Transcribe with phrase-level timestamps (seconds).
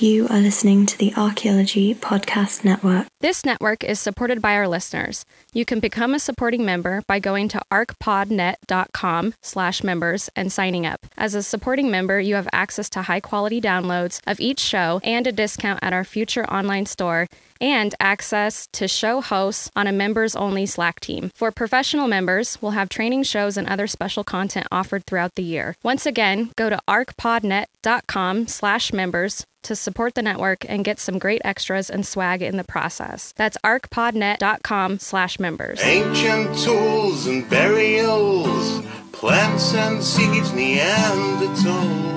[0.00, 3.06] You are listening to the Archaeology Podcast Network.
[3.20, 5.24] This network is supported by our listeners.
[5.52, 11.06] You can become a supporting member by going to arcpodnet.com slash members and signing up.
[11.16, 15.32] As a supporting member, you have access to high-quality downloads of each show and a
[15.32, 17.28] discount at our future online store
[17.60, 21.30] and access to show hosts on a members-only Slack team.
[21.36, 25.76] For professional members, we'll have training shows and other special content offered throughout the year.
[25.84, 31.42] Once again, go to arcpodnet.com slash members to support the network and get some great
[31.44, 33.32] extras and swag in the process.
[33.36, 35.82] That's arcpodnet.com slash members.
[35.82, 42.14] Ancient tools and burials, plants and seeds, Neanderthal.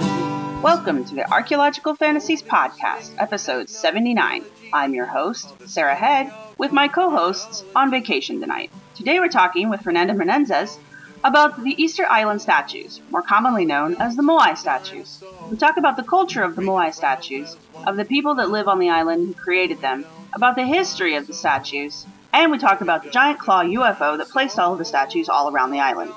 [0.61, 4.43] Welcome to the Archaeological Fantasies Podcast, episode 79.
[4.73, 8.71] I'm your host, Sarah Head, with my co hosts on vacation tonight.
[8.95, 10.77] Today we're talking with Fernanda Menendez
[11.23, 15.23] about the Easter Island statues, more commonly known as the Moai statues.
[15.49, 18.79] We talk about the culture of the Moai statues, of the people that live on
[18.79, 23.03] the island who created them, about the history of the statues, and we talk about
[23.03, 26.11] the giant claw UFO that placed all of the statues all around the island.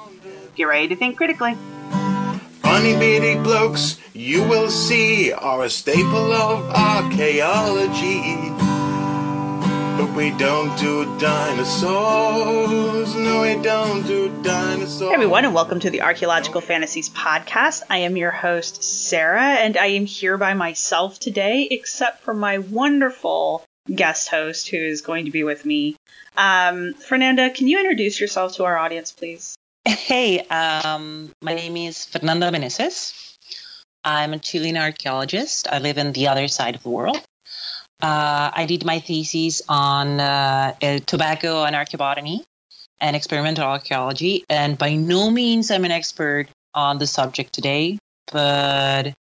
[0.55, 1.57] Get ready to think critically.
[2.63, 8.70] Funny bitty blokes you will see are a staple of archaeology.
[10.01, 13.15] But we don't do dinosaurs.
[13.15, 15.11] No, we don't do dinosaurs.
[15.11, 17.83] Hey everyone, and welcome to the Archaeological Fantasies Podcast.
[17.91, 22.57] I am your host, Sarah, and I am here by myself today, except for my
[22.57, 23.63] wonderful
[23.95, 25.97] guest host who is going to be with me.
[26.35, 29.55] Um, Fernanda, can you introduce yourself to our audience, please?
[29.85, 33.37] Hey, um, my name is Fernanda Meneses.
[34.03, 35.69] I'm a Chilean archaeologist.
[35.71, 37.23] I live in the other side of the world.
[38.03, 42.43] Uh, I did my thesis on uh, uh, tobacco and archaeobotany
[43.01, 47.99] and experimental archaeology, and by no means I'm an expert on the subject today,
[48.33, 49.13] but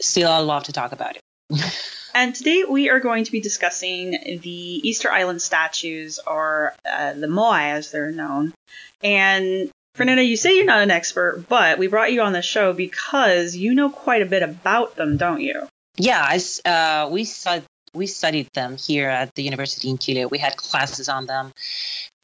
[0.00, 1.22] still I love to talk about it.
[2.14, 4.10] And today we are going to be discussing
[4.42, 4.50] the
[4.88, 8.54] Easter Island statues, or uh, the Moai as they're known.
[9.04, 12.72] And Fernanda, you say you're not an expert, but we brought you on the show
[12.72, 15.68] because you know quite a bit about them, don't you?
[15.96, 20.26] Yeah, I, uh, we stud- we studied them here at the university in Chile.
[20.26, 21.52] We had classes on them,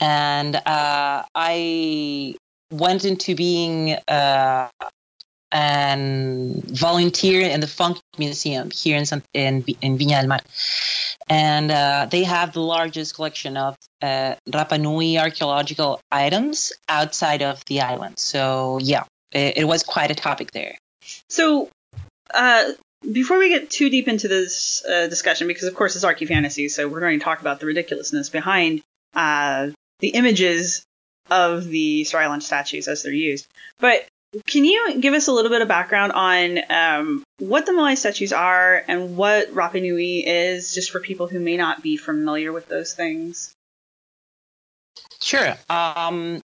[0.00, 2.34] and uh, I
[2.70, 4.68] went into being uh,
[5.52, 10.40] volunteer in the Fonck Museum here in in, in Viña del Mar,
[11.28, 17.64] and uh, they have the largest collection of uh, Rapa Nui archaeological items outside of
[17.66, 18.18] the island.
[18.18, 20.76] So yeah, it, it was quite a topic there.
[21.28, 21.68] So,
[22.32, 22.72] uh,
[23.12, 26.68] before we get too deep into this uh, discussion, because of course it's archy Fantasy,
[26.68, 28.82] so we're going to talk about the ridiculousness behind
[29.14, 29.68] uh,
[30.00, 30.84] the images
[31.30, 33.46] of the Island statues as they're used.
[33.80, 34.06] But
[34.46, 38.32] can you give us a little bit of background on um, what the Moai statues
[38.32, 42.68] are and what Rapa Nui is, just for people who may not be familiar with
[42.68, 43.52] those things?
[45.20, 45.54] Sure.
[45.70, 46.40] Um,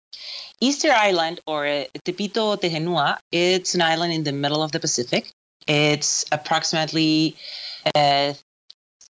[0.59, 1.65] Easter Island, or
[2.05, 5.31] Tepito Tehenua, it's an island in the middle of the Pacific.
[5.67, 7.35] It's approximately
[7.95, 8.33] uh,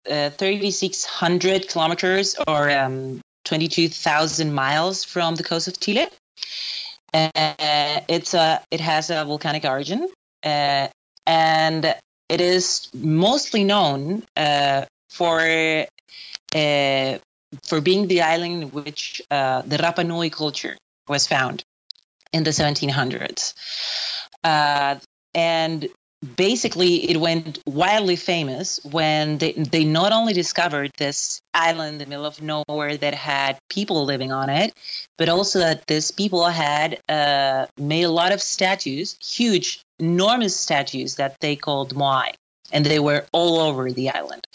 [0.10, 6.08] uh, 3,600 kilometers or um, 22,000 miles from the coast of Chile.
[7.14, 10.10] Uh, it's a, it has a volcanic origin,
[10.44, 10.88] uh,
[11.28, 11.96] and
[12.30, 15.40] it is mostly known uh, for
[16.56, 17.18] uh,
[17.62, 20.76] for being the island in which uh, the Rapa Nui culture
[21.08, 21.64] was found
[22.32, 23.54] in the 1700s.
[24.44, 24.96] Uh,
[25.36, 25.88] and
[26.36, 32.06] basically, it went wildly famous when they, they not only discovered this island in the
[32.06, 34.74] middle of nowhere that had people living on it,
[35.18, 41.16] but also that these people had uh, made a lot of statues, huge, enormous statues
[41.16, 42.34] that they called Moai.
[42.72, 44.48] And they were all over the island.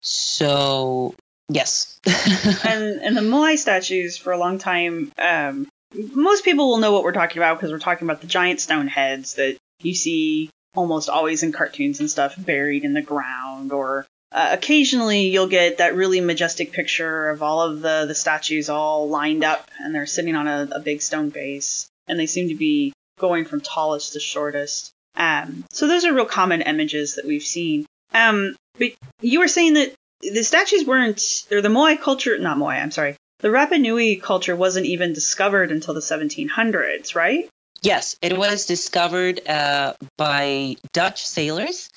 [0.00, 1.14] So
[1.52, 2.00] Yes.
[2.06, 5.68] and and the Moai statues for a long time, um,
[6.14, 8.86] most people will know what we're talking about because we're talking about the giant stone
[8.86, 14.06] heads that you see almost always in cartoons and stuff buried in the ground or
[14.32, 19.08] uh, occasionally you'll get that really majestic picture of all of the, the statues all
[19.08, 22.54] lined up and they're sitting on a, a big stone base and they seem to
[22.54, 24.92] be going from tallest to shortest.
[25.16, 27.86] Um, so those are real common images that we've seen.
[28.14, 32.80] Um, but you were saying that the statues weren't or the Moai culture not Moai
[32.80, 37.48] I'm sorry the Rapa Nui culture wasn't even discovered until the 1700s right
[37.82, 41.90] Yes, it was discovered uh, by Dutch sailors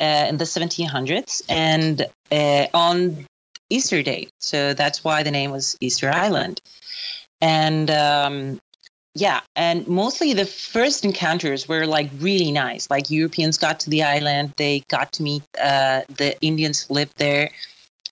[0.00, 3.24] uh, in the 1700s and uh, on
[3.70, 4.28] Easter Day.
[4.40, 6.60] So that's why the name was Easter Island.
[7.40, 8.60] And um,
[9.14, 12.90] yeah, and mostly the first encounters were like really nice.
[12.90, 17.16] Like Europeans got to the island, they got to meet uh, the Indians who lived
[17.18, 17.50] there.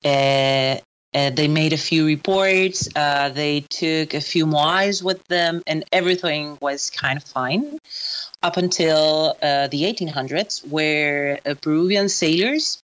[0.05, 0.77] Uh,
[1.15, 2.89] uh, they made a few reports.
[2.97, 7.79] Uh, they took a few moais with them, and everything was kind of fine
[8.43, 12.81] up until uh, the 1800s, where uh, Peruvian sailors,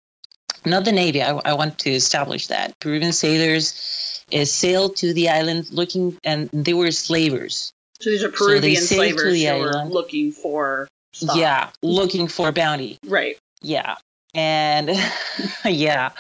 [0.65, 5.29] not the Navy, I, I want to establish that, Peruvian sailors uh, sailed to the
[5.29, 7.73] island looking, and they were slavers.
[8.01, 11.37] So these are So they Peruvian to slavers who were looking for stuff.
[11.37, 12.99] Yeah, looking for bounty.
[13.07, 13.39] Right.
[13.63, 13.97] Yeah.
[14.35, 14.91] And
[15.65, 16.11] yeah,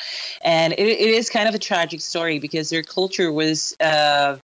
[0.42, 4.38] and it, it is kind of a tragic story because their culture was uh,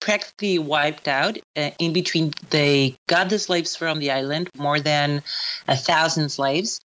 [0.00, 1.38] practically wiped out.
[1.56, 5.22] Uh, in between, they got the slaves from the island, more than
[5.68, 6.80] a thousand slaves.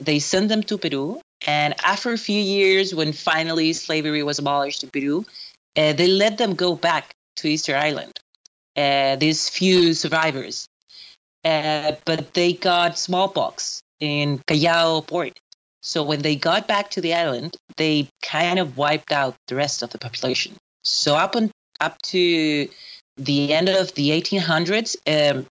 [0.00, 1.20] They sent them to Peru.
[1.46, 5.24] And after a few years, when finally slavery was abolished in Peru,
[5.76, 8.12] uh, they let them go back to Easter Island.
[8.76, 10.66] Uh, these few survivors.
[11.44, 15.38] Uh, but they got smallpox in Callao port.
[15.82, 19.82] So when they got back to the island, they kind of wiped out the rest
[19.82, 20.56] of the population.
[20.84, 21.50] So up and
[21.80, 22.68] up to
[23.16, 25.46] the end of the 1800s, um,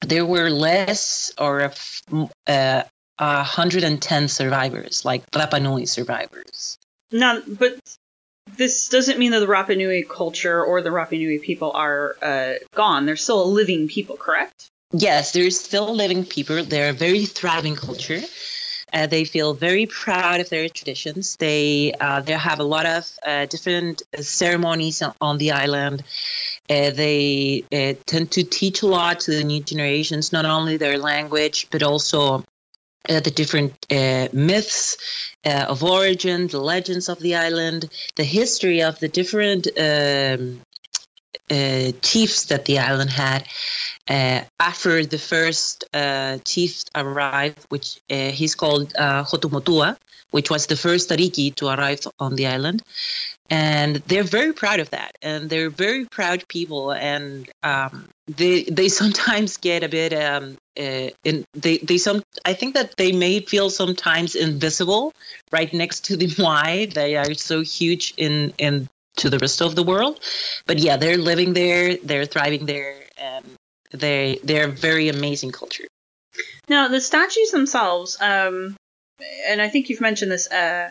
[0.00, 2.82] there were less or a f- m- uh,
[3.18, 6.76] 110 survivors, like Rapa Nui survivors.
[7.12, 7.78] Now, but
[8.56, 12.54] this doesn't mean that the Rapa Nui culture or the Rapa Nui people are uh,
[12.74, 13.06] gone.
[13.06, 14.68] They're still a living people, correct?
[14.92, 16.62] Yes, there's still living people.
[16.64, 18.20] They're a very thriving culture.
[18.92, 21.36] Uh, they feel very proud of their traditions.
[21.36, 26.04] They uh, they have a lot of uh, different ceremonies on, on the island.
[26.70, 30.98] Uh, they uh, tend to teach a lot to the new generations, not only their
[30.98, 32.44] language but also
[33.08, 34.96] uh, the different uh, myths
[35.44, 40.60] uh, of origin, the legends of the island, the history of the different um,
[41.50, 43.46] uh, chiefs that the island had.
[44.08, 49.96] Uh, after the first uh, chief arrived, which uh, he's called uh, Hotu Matu'a,
[50.30, 52.82] which was the first Tariki to arrive on the island.
[53.48, 55.12] And they're very proud of that.
[55.22, 56.92] And they're very proud people.
[56.92, 62.54] And um, they they sometimes get a bit um, uh, in they they some I
[62.54, 65.12] think that they may feel sometimes invisible
[65.52, 66.92] right next to the Moai.
[66.92, 70.20] They are so huge in in to the rest of the world.
[70.66, 73.44] But yeah, they're living there, they're thriving there, and
[73.92, 75.84] they they're a very amazing culture.
[76.68, 78.76] Now, the statues themselves, um,
[79.48, 80.90] and I think you've mentioned this, uh,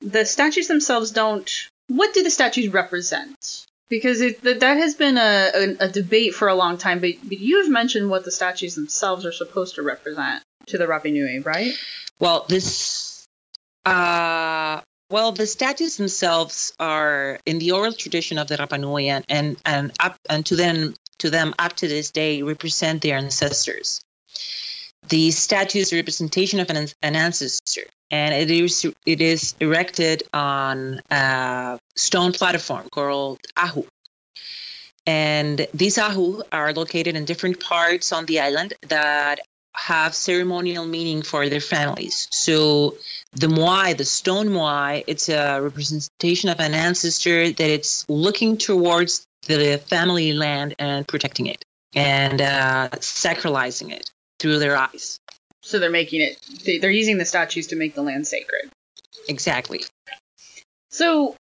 [0.00, 1.50] the statues themselves don't.
[1.88, 3.66] What do the statues represent?
[3.90, 7.12] Because it, that that has been a, a, a debate for a long time, but,
[7.22, 11.12] but you have mentioned what the statues themselves are supposed to represent to the Rapa
[11.12, 11.72] Nui, right?
[12.18, 13.26] Well, this
[13.84, 14.80] uh
[15.10, 19.56] well, the statues themselves are in the oral tradition of the Rapa Nui and and,
[19.64, 24.00] and up and to them to them up to this day represent their ancestors.
[25.08, 30.22] The statue is a representation of an, an ancestor, and it is it is erected
[30.32, 33.84] on a stone platform called ahu.
[35.06, 39.40] And these ahu are located in different parts on the island that
[39.74, 42.28] have ceremonial meaning for their families.
[42.30, 42.96] So
[43.32, 49.26] the moai, the stone moai, it's a representation of an ancestor that it's looking towards
[49.46, 55.18] the family land and protecting it and uh, sacralizing it through their eyes.
[55.62, 56.38] So they're making it.
[56.64, 58.70] They, they're using the statues to make the land sacred.
[59.28, 59.84] Exactly.
[60.90, 61.36] So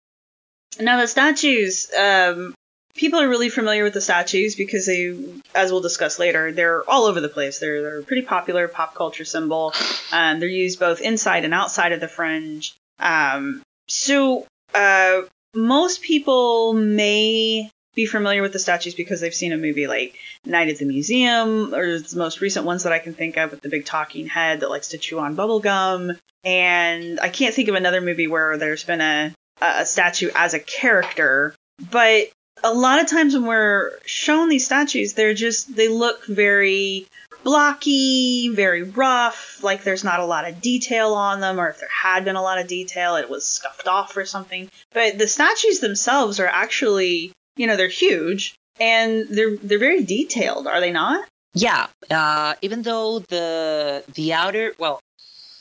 [0.81, 2.55] now the statues, um,
[2.99, 5.17] people are really familiar with the statues because they,
[5.55, 7.59] as we'll discuss later, they're all over the place.
[7.59, 9.73] They're they're a pretty popular pop culture symbol.
[10.12, 12.75] Um, they're used both inside and outside of the fringe.
[12.99, 15.23] Um, so uh,
[15.55, 20.14] most people may be familiar with the statues because they've seen a movie like
[20.45, 23.61] Night at the Museum, or the most recent ones that I can think of with
[23.61, 26.17] the big talking head that likes to chew on bubblegum.
[26.45, 30.61] And I can't think of another movie where there's been a, a statue as a
[30.61, 31.55] character.
[31.90, 32.28] But
[32.65, 37.07] a lot of times when we're shown these statues, they're just, they look very
[37.45, 41.88] blocky, very rough, like there's not a lot of detail on them, or if there
[41.88, 44.69] had been a lot of detail, it was scuffed off or something.
[44.93, 50.67] But the statues themselves are actually, you know, they're huge and they're they're very detailed,
[50.67, 51.27] are they not?
[51.55, 51.87] Yeah.
[52.11, 55.00] Uh, even though the the outer well,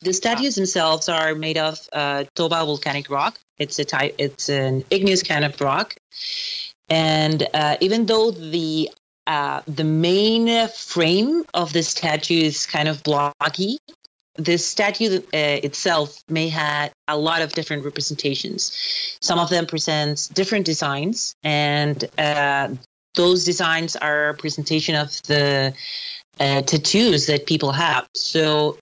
[0.01, 3.39] the statues themselves are made of uh, Toba volcanic rock.
[3.57, 4.15] It's a type.
[4.19, 5.95] It's an igneous kind of rock,
[6.89, 8.89] and uh, even though the
[9.27, 13.77] uh, the main frame of the statue is kind of blocky,
[14.35, 18.71] the statue uh, itself may have a lot of different representations.
[19.21, 22.69] Some of them presents different designs, and uh,
[23.15, 25.73] those designs are a presentation of the
[26.39, 28.07] uh, tattoos that people have.
[28.15, 28.77] So,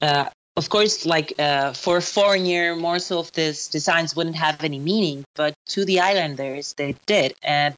[0.00, 4.78] uh, of course, like uh, for a foreigner, most of these designs wouldn't have any
[4.78, 7.34] meaning, but to the islanders, they did.
[7.42, 7.74] And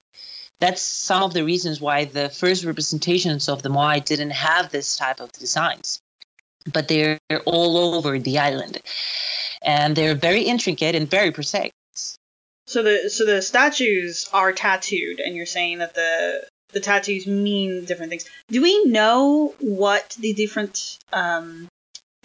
[0.61, 4.97] that's some of the reasons why the first representations of the Moai didn't have this
[4.97, 6.01] type of designs.
[6.71, 8.83] But they're all over the island.
[9.63, 11.73] And they're very intricate and very precise.
[12.67, 17.85] So the so the statues are tattooed, and you're saying that the the tattoos mean
[17.85, 18.25] different things.
[18.49, 21.69] Do we know what the different um,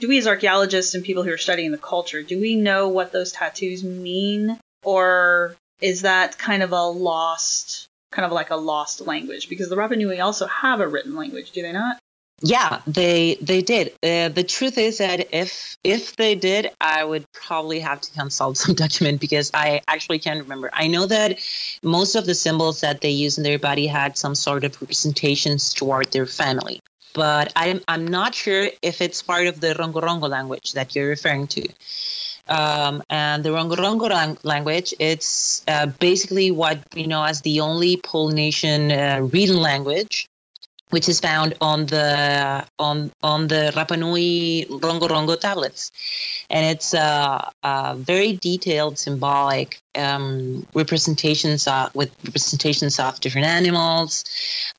[0.02, 3.12] do we as archaeologists and people who are studying the culture do we know what
[3.12, 9.00] those tattoos mean, or is that kind of a lost kind of like a lost
[9.02, 9.48] language?
[9.48, 11.98] Because the Rapa Nui also have a written language, do they not?
[12.44, 13.90] Yeah, they they did.
[14.02, 18.58] Uh, the truth is that if if they did, I would probably have to consult
[18.64, 20.72] some document because I actually can't remember.
[20.74, 21.40] I know that
[21.84, 25.74] most of the symbols that they use in their body had some sort of representations
[25.74, 26.80] toward their family,
[27.14, 31.48] but I'm I'm not sure if it's part of the Rongorongo language that you're referring
[31.48, 31.68] to.
[32.48, 37.98] Um, and the Rongorongo lang- language, it's uh, basically what we know as the only
[37.98, 40.28] Polynesian uh, written language
[40.92, 45.92] which is found on the on on the Rapanui Rongo Rongo tablets,
[46.50, 54.26] and it's a, uh, very detailed, symbolic um, representations of, with representations of different animals.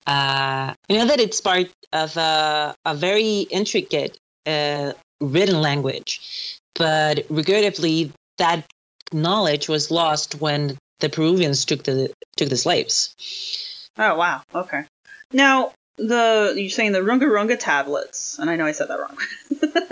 [0.07, 7.25] Uh, you know that it's part of a, a very intricate uh, written language, but
[7.29, 8.65] regrettably, that
[9.13, 13.15] knowledge was lost when the Peruvians took the took the slaves.
[13.99, 14.43] Oh wow.
[14.55, 14.85] Okay.
[15.33, 19.17] Now, the you're saying the Runga Runga tablets, and I know I said that wrong.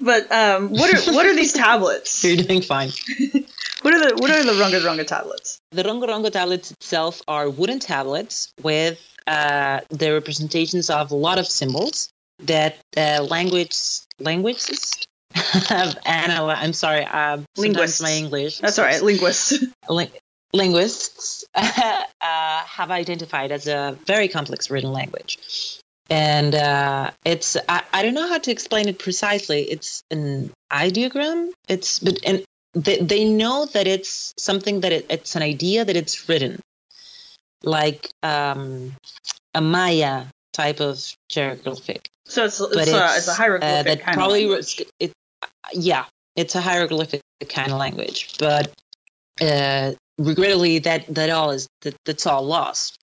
[0.00, 2.24] but um, what are what are these tablets?
[2.24, 2.90] You're doing fine.
[3.82, 5.58] what are the what are the Runga Runga tablets?
[5.70, 11.38] The Rongo Rongo tablets itself are wooden tablets with uh, the representations of a lot
[11.38, 13.76] of symbols that uh, language
[14.20, 15.06] languages
[16.06, 17.04] Anna, I'm sorry.
[17.04, 18.00] Uh, linguists.
[18.00, 18.58] My English.
[18.58, 19.02] That's all right.
[19.02, 19.64] Linguists.
[19.88, 20.10] Ling-
[20.52, 25.38] linguists uh, have identified as a very complex written language.
[26.10, 29.62] And uh, it's I, I don't know how to explain it precisely.
[29.62, 31.50] It's an ideogram.
[31.68, 35.96] It's but and they, they know that it's something that it, it's an idea that
[35.96, 36.60] it's written,
[37.62, 38.94] like um,
[39.54, 40.24] a Maya
[40.54, 40.98] type of
[41.32, 42.08] hieroglyphic.
[42.26, 44.82] So it's it's, a, it's, it's a hieroglyphic uh, that kind probably of language.
[45.00, 45.12] it,
[45.74, 48.72] yeah, it's a hieroglyphic kind of language, but
[49.42, 52.98] uh, regrettably that that all is that, that's all lost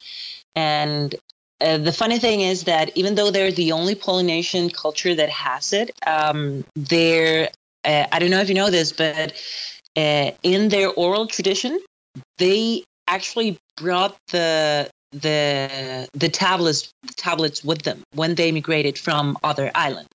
[0.55, 1.15] and
[1.62, 5.74] uh, the funny thing is that even though they're the only polynesian culture that has
[5.74, 7.50] it um, they're
[7.83, 9.33] uh, i don't know if you know this but
[9.95, 11.79] uh, in their oral tradition
[12.38, 19.71] they actually brought the the the tablets tablets with them when they migrated from other
[19.75, 20.07] island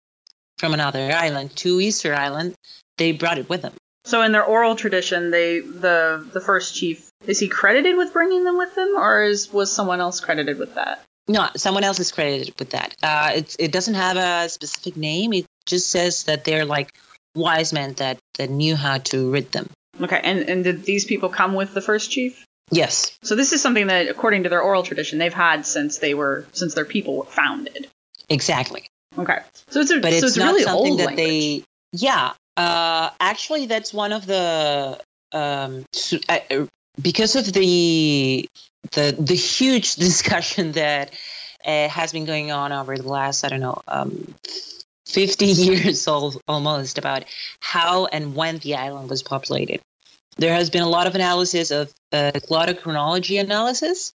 [0.59, 2.55] from another island to easter island
[2.99, 3.73] they brought it with them
[4.05, 8.45] so in their oral tradition, they the the first chief is he credited with bringing
[8.45, 11.05] them with him, or is was someone else credited with that?
[11.31, 12.97] No, someone else is credited with that.
[13.01, 15.33] Uh, it it doesn't have a specific name.
[15.33, 16.93] It just says that they're like
[17.37, 19.71] wise men that that knew how to rid them.
[20.01, 22.45] Okay, and and did these people come with the first chief?
[22.73, 23.17] Yes.
[23.23, 26.47] So this is something that, according to their oral tradition, they've had since they were
[26.53, 27.87] since their people were founded.
[28.29, 28.89] Exactly.
[29.17, 29.39] Okay.
[29.69, 31.27] So it's a but it's, so it's not really something old that language.
[31.27, 31.65] they.
[31.93, 32.33] Yeah.
[32.57, 35.85] Uh, actually, that's one of the um,
[36.29, 36.67] uh,
[37.03, 38.49] because of the
[38.93, 41.13] the the huge discussion that
[41.65, 44.35] uh, has been going on over the last I don't know um,
[45.07, 47.25] fifty years al- almost about
[47.61, 49.81] how and when the island was populated.
[50.37, 52.33] There has been a lot of analysis of uh,
[52.81, 54.13] chronology analysis.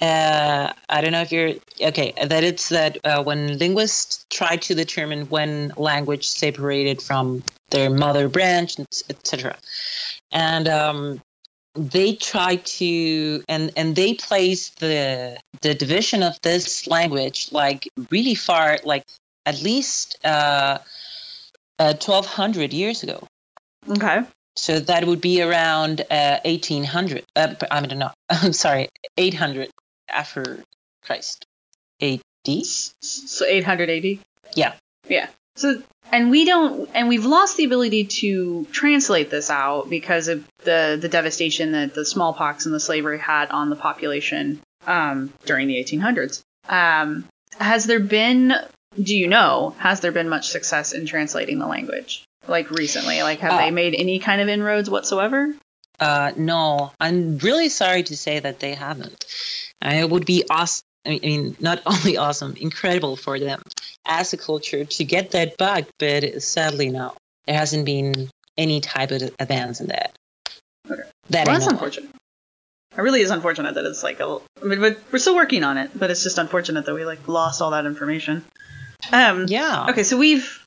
[0.00, 2.12] Uh, I don't know if you're okay.
[2.24, 8.28] That it's that uh, when linguists try to determine when language separated from their mother
[8.28, 9.56] branch, etc.
[10.30, 11.22] And um,
[11.74, 18.34] they try to and and they place the the division of this language like really
[18.34, 19.04] far, like
[19.46, 20.78] at least uh,
[21.78, 23.26] uh, 1200 years ago.
[23.88, 24.22] Okay.
[24.54, 27.24] So that would be around uh, 1800.
[27.34, 28.10] Uh, I don't know.
[28.28, 29.70] I'm sorry, 800
[30.08, 30.62] after
[31.02, 31.46] Christ.
[32.00, 32.20] AD.
[33.00, 34.18] So 800 AD.
[34.54, 34.74] Yeah.
[35.08, 35.28] Yeah.
[35.56, 40.46] So and we don't and we've lost the ability to translate this out because of
[40.64, 45.66] the the devastation that the smallpox and the slavery had on the population um, during
[45.66, 46.42] the 1800s.
[46.68, 47.24] Um,
[47.58, 48.54] has there been
[49.02, 53.38] do you know has there been much success in translating the language like recently like
[53.40, 55.54] have Uh, they made any kind of inroads whatsoever
[56.00, 59.24] Uh, no, I'm really sorry to say that they haven't.
[59.80, 60.84] It would be awesome.
[61.04, 63.62] I mean, not only awesome, incredible for them
[64.06, 67.14] as a culture to get that back, but sadly, no.
[67.46, 70.12] There hasn't been any type of advance in that.
[70.90, 71.02] Okay.
[71.30, 71.72] That Well, that's know.
[71.72, 72.10] unfortunate.
[72.96, 74.38] It really is unfortunate that it's like a.
[74.62, 77.26] I mean, but we're still working on it, but it's just unfortunate that we like
[77.26, 78.44] lost all that information.
[79.10, 79.46] Um.
[79.48, 79.86] Yeah.
[79.88, 80.64] Okay, so we've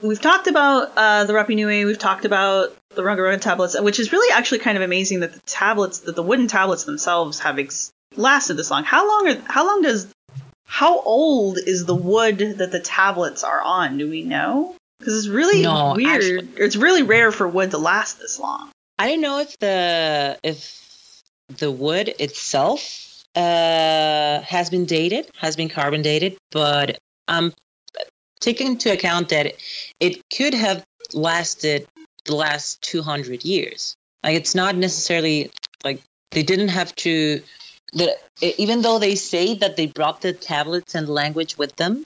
[0.00, 4.12] we've talked about uh, the Rapa Nui, we've talked about the Runga tablets, which is
[4.12, 7.92] really actually kind of amazing that the tablets, that the wooden tablets themselves have ex-
[8.16, 8.84] lasted this long.
[8.84, 9.42] How long are?
[9.46, 10.06] How long does?
[10.66, 13.98] How old is the wood that the tablets are on?
[13.98, 14.74] Do we know?
[14.98, 16.08] Because it's really No, weird.
[16.14, 18.70] actually- It's really rare for wood to last this long.
[18.98, 21.22] I don't know if the if
[21.58, 27.52] the wood itself uh, has been dated, has been carbon dated, but I'm
[28.40, 29.54] taking into account that
[30.00, 31.86] it could have lasted
[32.24, 33.94] the last 200 years.
[34.22, 35.50] Like it's not necessarily
[35.84, 36.00] like
[36.30, 37.42] they didn't have to.
[38.40, 42.04] Even though they say that they brought the tablets and language with them,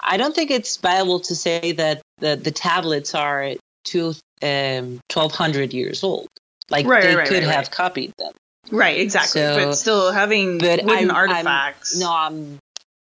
[0.00, 3.54] I don't think it's viable to say that the, the tablets are
[3.84, 6.28] two, um, 1200 years old.
[6.70, 8.32] Like Right, they right, could right, have copied them.
[8.70, 9.40] Right, exactly.
[9.40, 11.98] So- but still having But wooden I'm- I'm- artifacts.
[11.98, 12.58] no, um,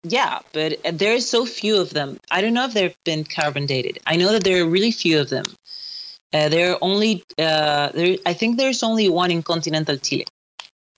[0.03, 2.17] yeah, but there are so few of them.
[2.31, 3.99] I don't know if they've been carbon dated.
[4.07, 5.43] I know that there are really few of them.
[6.31, 8.17] Uh, there are only, uh, there.
[8.25, 10.25] I think there's only one in continental Chile.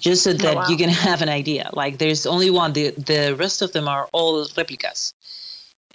[0.02, 0.68] Just so that wow.
[0.68, 1.70] you can have an idea.
[1.74, 2.74] Like there's only one.
[2.74, 5.14] The the rest of them are all replicas,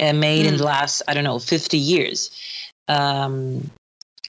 [0.00, 0.58] uh, made in Mm.
[0.58, 2.30] the last I don't know 50 years.
[2.88, 3.70] Um,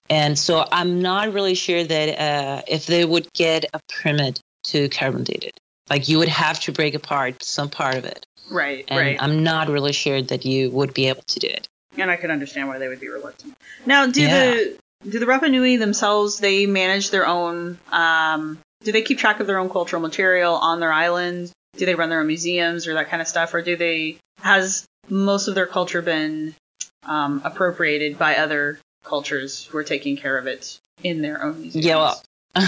[0.09, 4.89] and so I'm not really sure that uh, if they would get a permit to
[4.89, 5.57] carbon date it.
[5.89, 8.25] Like you would have to break apart some part of it.
[8.51, 9.17] right, And right.
[9.21, 11.67] I'm not really sure that you would be able to do it.
[11.97, 13.53] and I could understand why they would be reluctant.
[13.85, 14.51] Now, do Yeah.
[14.51, 14.77] the
[15.09, 16.39] do the Rapa Nui themselves?
[16.39, 17.77] They manage their own.
[17.91, 21.51] Um, do they keep track of their own cultural material on their island?
[21.75, 24.85] Do they run their own museums or that kind of stuff, or do they has
[25.09, 26.55] most of their culture been
[27.03, 31.85] um, appropriated by other cultures who are taking care of it in their own museums?
[31.85, 32.23] Yeah, well.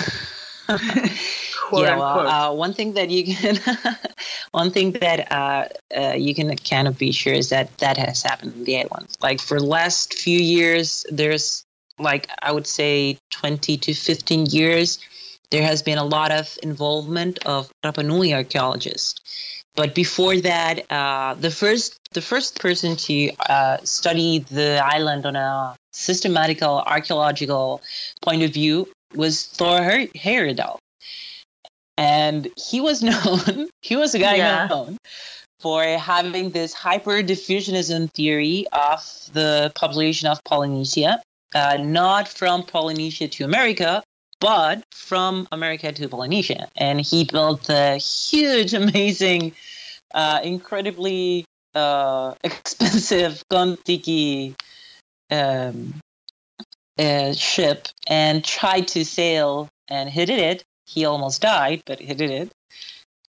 [0.68, 3.58] Quote yeah, well, uh, one thing that you can,
[4.52, 8.24] one thing that uh, uh, you can kind of be sure is that that has
[8.24, 9.16] happened in the islands.
[9.22, 11.64] Like for the last few years, there's
[11.98, 15.00] like I would say 20 to 15 years,
[15.52, 19.16] there has been a lot of involvement of Rapa Nui archaeologists.
[19.76, 25.36] But before that, uh, the first the first person to uh, study the island on
[25.36, 27.82] a systematical archaeological
[28.22, 30.78] point of view was Thor Her- Heyerdahl.
[31.98, 34.68] And he was known, he was a guy Yeah.
[34.70, 34.98] known
[35.60, 41.22] for having this hyper diffusionism theory of the population of Polynesia,
[41.54, 44.02] uh, not from Polynesia to America,
[44.40, 46.70] but from America to Polynesia.
[46.76, 49.54] And he built a huge, amazing,
[50.14, 54.56] uh, incredibly uh, expensive Kon-Tiki
[55.32, 55.94] um,
[56.98, 60.64] uh, ship and tried to sail and hit it.
[60.86, 62.52] He almost died, but hit it.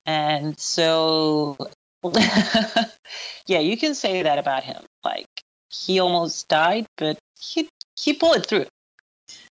[0.06, 1.56] And so,
[3.46, 4.82] yeah, you can say that about him.
[5.04, 5.26] Like
[5.68, 8.66] he almost died, but he he pulled it through.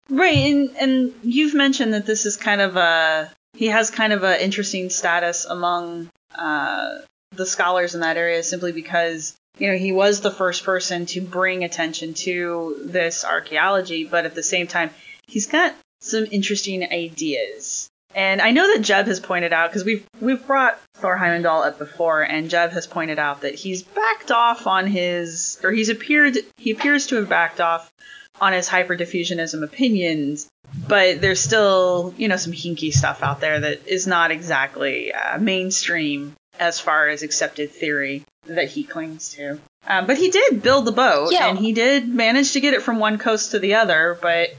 [0.08, 4.22] Right, and and you've mentioned that this is kind of a he has kind of
[4.22, 6.98] an interesting status among uh,
[7.32, 11.20] the scholars in that area simply because you know he was the first person to
[11.20, 14.90] bring attention to this archaeology, but at the same time
[15.26, 17.88] he's got some interesting ideas.
[18.14, 21.78] And I know that Jeb has pointed out because we've we've brought Thor Heyerdahl up
[21.78, 26.38] before, and Jeb has pointed out that he's backed off on his, or he's appeared
[26.56, 27.92] he appears to have backed off
[28.40, 30.48] on his hyperdiffusionism opinions,
[30.88, 35.38] but there's still, you know, some hinky stuff out there that is not exactly uh,
[35.38, 39.58] mainstream as far as accepted theory that he clings to.
[39.86, 41.48] Um, but he did build the boat, Yeah.
[41.48, 44.18] and he did manage to get it from one coast to the other.
[44.20, 44.50] But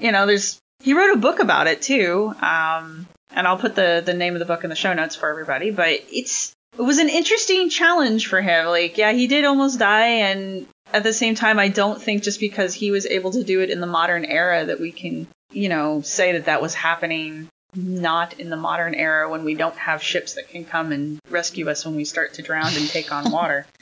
[0.00, 4.02] you know, there's he wrote a book about it too, um, and I'll put the
[4.04, 5.70] the name of the book in the show notes for everybody.
[5.70, 8.66] But it's it was an interesting challenge for him.
[8.66, 12.40] Like, yeah, he did almost die, and at the same time, I don't think just
[12.40, 15.68] because he was able to do it in the modern era that we can, you
[15.68, 20.02] know, say that that was happening not in the modern era when we don't have
[20.02, 23.30] ships that can come and rescue us when we start to drown and take on
[23.30, 23.66] water.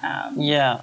[0.00, 0.82] Um, Yeah.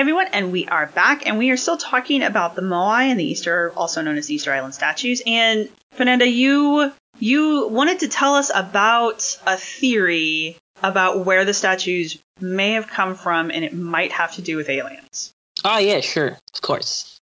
[0.00, 3.24] Everyone, and we are back, and we are still talking about the Moai and the
[3.24, 5.20] Easter, also known as Easter Island statues.
[5.26, 12.18] And Fernanda, you you wanted to tell us about a theory about where the statues
[12.40, 15.34] may have come from, and it might have to do with aliens.
[15.66, 17.19] Oh yeah, sure, of course.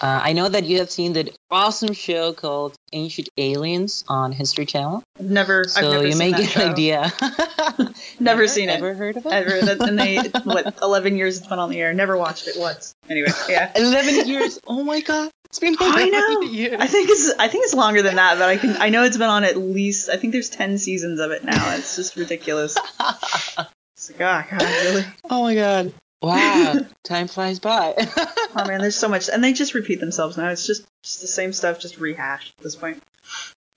[0.00, 4.64] Uh, I know that you have seen that awesome show called Ancient Aliens on History
[4.64, 5.02] Channel.
[5.18, 7.12] I've never, So I've never you may get an idea.
[8.20, 8.76] Never seen it.
[8.76, 9.32] Ever heard of it?
[9.32, 9.60] Ever.
[9.60, 11.92] That, and they, what, 11 years it's been on the air.
[11.92, 12.94] Never watched it once.
[13.08, 13.72] Anyway, yeah.
[13.76, 14.58] 11 years.
[14.66, 15.30] Oh my god.
[15.46, 16.40] It's been I know.
[16.42, 16.80] years.
[16.80, 19.16] I think it's I think it's longer than that, but I can I know it's
[19.16, 21.74] been on at least I think there's ten seasons of it now.
[21.74, 22.76] It's just ridiculous.
[22.76, 25.04] It's like, oh god, really?
[25.28, 25.92] oh my god.
[26.22, 26.74] Wow.
[27.04, 27.94] Time flies by.
[28.52, 30.48] Oh man, there's so much, and they just repeat themselves now.
[30.48, 33.00] It's just just the same stuff, just rehashed at this point.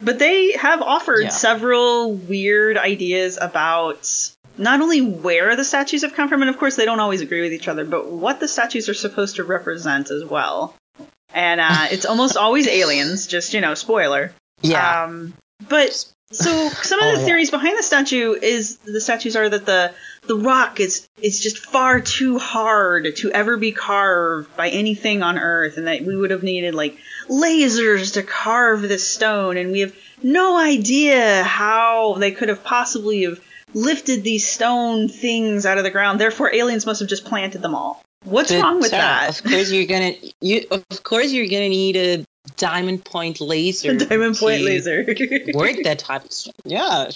[0.01, 1.29] But they have offered Yeah.
[1.29, 4.09] several weird ideas about
[4.57, 7.41] not only where the statues have come from, and of course they don't always agree
[7.41, 10.75] with each other, but what the statues are supposed to represent as well.
[11.31, 13.27] And uh, it's almost always aliens.
[13.27, 14.33] Just you know, spoiler.
[14.63, 15.03] yeah.
[15.03, 15.35] Um,
[15.69, 15.91] but
[16.31, 17.25] so some of Oh, the yeah.
[17.27, 19.93] theories behind the statue is the statues are that the
[20.27, 25.37] the rock is is just far too hard to ever be carved by anything on
[25.37, 29.81] Earth, and that we would have needed like lasers to carve this stone, and we
[29.81, 33.39] have no idea how they could have possibly have
[33.73, 36.19] lifted these stone things out of the ground.
[36.19, 38.03] Therefore, aliens must have just planted them all.
[38.23, 39.39] What's But, wrong with that?
[39.39, 43.95] Of course you're gonna you of course you're gonna need a diamond point laser.
[43.97, 45.05] Diamond point laser.
[45.53, 46.55] work that type of stuff.
[46.63, 47.09] Yeah.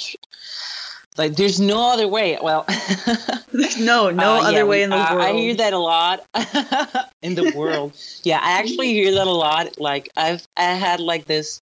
[1.18, 2.38] Sh- Like there's no other way.
[2.42, 2.66] Well
[3.52, 5.22] There's no no Uh, other yeah, way in the uh, world.
[5.22, 6.24] I hear that a lot
[7.22, 7.94] in the world.
[8.24, 9.80] yeah, I actually hear that a lot.
[9.80, 11.60] Like I've I had like this.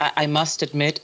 [0.00, 1.00] I, I must admit,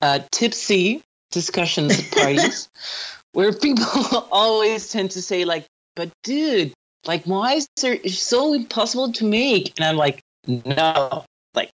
[0.00, 2.68] uh, tipsy discussions at parties
[3.32, 6.72] where people always tend to say like, "But dude,
[7.06, 11.24] like why is it so impossible to make?" And I'm like, "No,
[11.54, 11.70] like."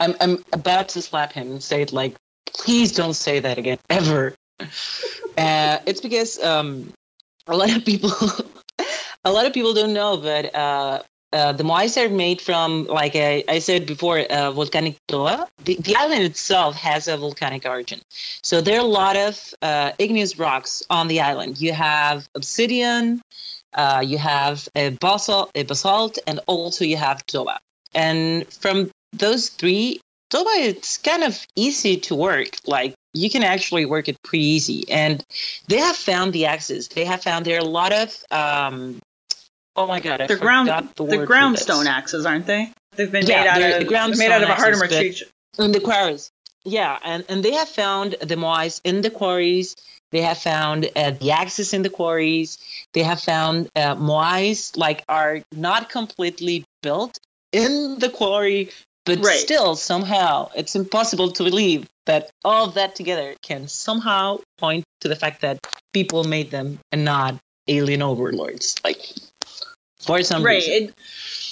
[0.00, 4.34] I'm I'm about to slap him and say like, please don't say that again ever.
[5.36, 6.92] Uh, it's because um,
[7.46, 8.10] a lot of people
[9.24, 13.16] a lot of people don't know but uh, uh, the moais are made from like
[13.16, 18.00] I, I said before uh, volcanic toa the, the island itself has a volcanic origin.
[18.42, 21.60] So there are a lot of uh, igneous rocks on the island.
[21.60, 23.22] You have obsidian
[23.74, 27.58] uh, you have a basalt, a basalt and also you have toba.
[27.94, 32.56] And from those three toba it's kind of easy to work.
[32.66, 35.24] Like you can actually work it pretty easy and
[35.68, 36.88] they have found the axes.
[36.88, 38.98] They have found there are a lot of um
[39.76, 42.70] oh my god, I They're ground the for groundstone axes, aren't they?
[42.96, 45.22] They've been Yeah, made out of the groundstone made out of a but- treat.
[45.58, 46.30] in the quarries.
[46.64, 49.74] Yeah, and and they have found the moais in the quarries.
[50.12, 52.58] They have found uh, the axes in the quarries.
[52.92, 57.18] They have found uh, moais like are not completely built
[57.50, 58.70] in the quarry,
[59.06, 59.38] but Right.
[59.40, 65.08] still somehow it's impossible to believe that all of that together can somehow point to
[65.08, 65.58] the fact that
[65.92, 67.36] people made them and not
[67.68, 68.76] alien overlords.
[68.84, 69.00] Like
[70.00, 70.54] for some Right.
[70.56, 70.72] reason.
[70.72, 70.94] It,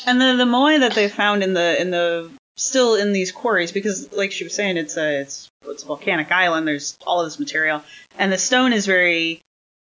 [0.07, 3.73] and the the moai that they found in the in the still in these quarries
[3.73, 7.27] because like she was saying it's a it's it's a volcanic island there's all of
[7.27, 7.83] this material
[8.19, 9.41] and the stone is very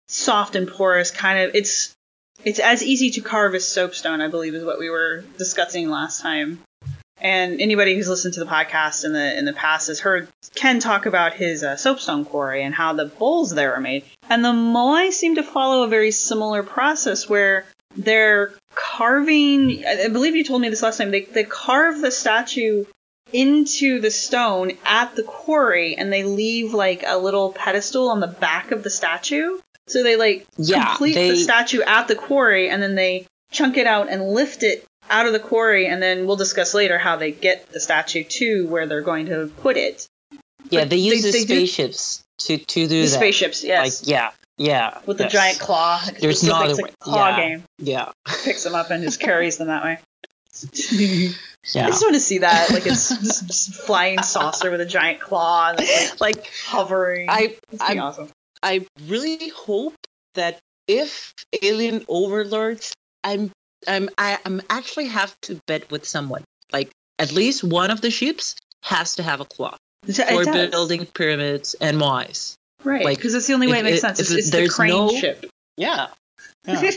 [0.08, 1.94] soft and porous kind of it's
[2.44, 6.20] it's as easy to carve as soapstone i believe is what we were discussing last
[6.20, 6.58] time
[7.26, 10.78] and anybody who's listened to the podcast in the in the past has heard ken
[10.80, 14.04] talk about his uh, soapstone quarry and how the bowls there are made.
[14.30, 20.08] And the moai seem to follow a very similar process where they're carving I I
[20.08, 22.84] believe you told me this last time they, they carve the statue
[23.32, 28.26] into the stone at the quarry and they leave like a little pedestal on the
[28.28, 29.58] back of the statue.
[29.88, 33.76] So they like Yeah, complete they- the statue at the quarry and then they chunk
[33.76, 37.16] it out and lift it out of the quarry and then we'll discuss later how
[37.16, 40.06] they get the statue to where they're going to put it
[40.70, 43.08] Yeah, But they use they- the they do- spaceships to to do the that.
[43.08, 44.98] spaceships yes Like yeah, yeah.
[45.06, 46.90] with the giant claw There's It's no other way.
[46.90, 47.36] a claw Yeah.
[47.48, 48.12] game Yeah.
[48.44, 49.98] picks them up and just carries them that way
[50.92, 51.84] yeah.
[51.84, 55.78] I just want to see that, like it's flying saucer with a giant claw, and
[55.78, 57.28] like, Like hovering.
[57.28, 58.30] I I awesome.
[58.62, 59.94] I really hope
[60.34, 63.50] that if alien overlords, I'm
[63.88, 66.44] I'm I, I'm actually have to bet with someone.
[66.72, 71.06] Like at least one of the ships has to have a claw It for building
[71.06, 72.54] pyramids and Moais.
[72.84, 73.04] right?
[73.04, 74.20] like, Because it's the only way if it makes sense.
[74.20, 75.46] if It's, it- it's the crane no- ship.
[75.76, 76.08] Yeah.
[76.66, 76.90] yeah.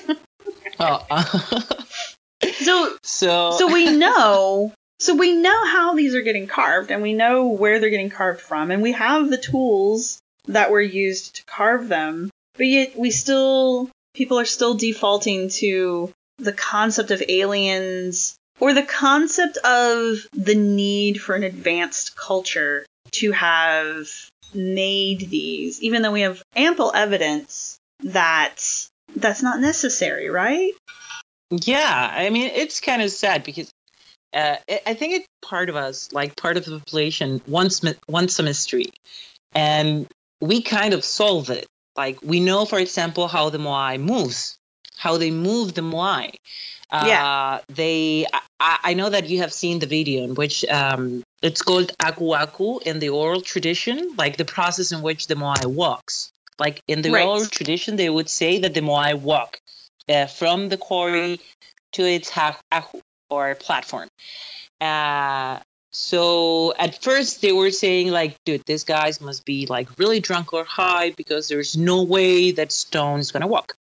[0.80, 1.62] oh, uh,
[2.54, 7.13] So so so we know so we know how these are getting carved and we
[7.13, 11.43] know where they're getting carved from and we have the tools that were used to
[11.45, 18.36] carve them but yet we still people are still defaulting to the concept of aliens
[18.60, 24.08] or the concept of the need for an advanced culture to have
[24.54, 28.58] made these even though we have ample evidence that
[29.15, 30.73] that's not necessary right?
[31.52, 33.71] Yeah, I mean it's kind of sad because
[34.34, 38.43] uh, I think it's part of us, like part of the population, wants wants a
[38.43, 38.86] mystery,
[39.54, 40.08] and
[40.39, 41.65] we kind of solve it.
[41.95, 44.58] Like we know, for example, how the Moai moves,
[44.99, 46.27] how they move the Moai.
[46.91, 47.59] Uh, Yeah.
[47.69, 48.25] They,
[48.59, 52.33] I, I know that you have seen the video in which um, it's called aku
[52.43, 56.31] aku in the oral tradition, like the process in which the Moai walks.
[56.59, 57.25] Like in the Right.
[57.25, 59.59] oral tradition, they would say that the Moai walk
[60.09, 61.39] uh, from the quarry
[61.93, 62.29] to its
[62.71, 64.09] ahu or platform.
[64.81, 65.59] Uh,
[65.91, 70.51] so at first they were saying like, dude, these guys must be like really drunk
[70.51, 73.78] or high because there's no way that stone is gonna walk.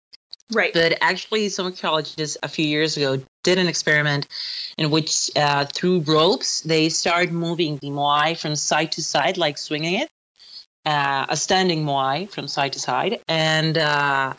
[0.51, 4.27] Right But actually, some archaeologists a few years ago did an experiment
[4.77, 9.57] in which, uh, through ropes, they started moving the moai from side to side, like
[9.57, 10.09] swinging it,
[10.85, 14.33] uh, a standing moai from side to side, and uh,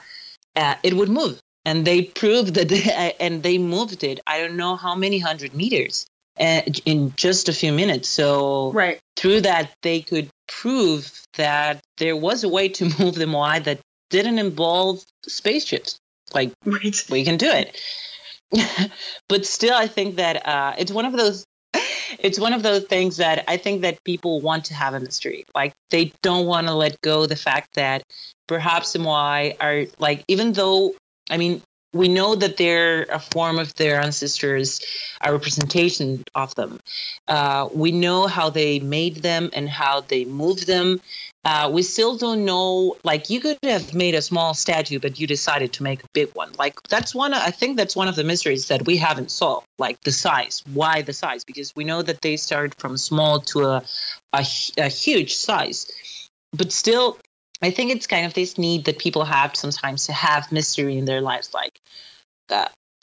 [0.57, 1.41] uh, it would move.
[1.65, 4.21] And they proved that, they, and they moved it.
[4.27, 6.07] I don't know how many hundred meters
[6.39, 8.09] uh, in just a few minutes.
[8.09, 13.25] So right through that they could prove that there was a way to move the
[13.25, 15.99] Moai that didn't involve spaceships.
[16.35, 17.81] Like right we can do it.
[19.29, 21.45] but still I think that uh, it's one of those
[22.19, 25.45] it's one of those things that I think that people want to have a mystery.
[25.55, 28.03] Like they don't want to let go the fact that
[28.47, 30.95] perhaps the Moai are like even though
[31.31, 31.63] I mean
[31.95, 34.81] we know that they're a form of their ancestors,
[35.23, 36.81] a representation of them.
[37.27, 41.01] Uh, we know how they made them and how they moved them.
[41.49, 42.95] Uh, we still don't know.
[43.05, 46.29] Like you could have made a small statue, but you decided to make a big
[46.35, 46.53] one.
[46.59, 47.33] Like that's one.
[47.33, 49.67] I think that's one of the mysteries that we haven't solved.
[49.79, 50.63] Like the size.
[50.75, 51.45] Why the size?
[51.45, 53.83] Because we know that they started from small to a
[54.35, 54.45] a,
[54.77, 55.91] a huge size,
[56.53, 57.17] but still,
[57.63, 61.07] I think it's kind of this need that people have sometimes to have mystery in
[61.07, 61.55] their lives.
[61.55, 61.81] Like.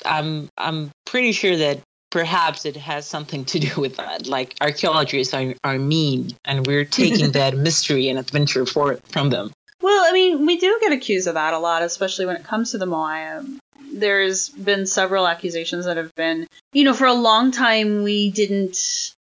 [0.05, 1.79] I'm I'm pretty sure that
[2.15, 4.25] perhaps it has something to do with that.
[4.25, 9.51] Like archaeologists are, are mean, and we're taking that mystery and adventure for from them.
[9.81, 12.71] Well, I mean, we do get accused of that a lot, especially when it comes
[12.71, 13.59] to the Moai.
[13.91, 19.13] There's been several accusations that have been, you know, for a long time we didn't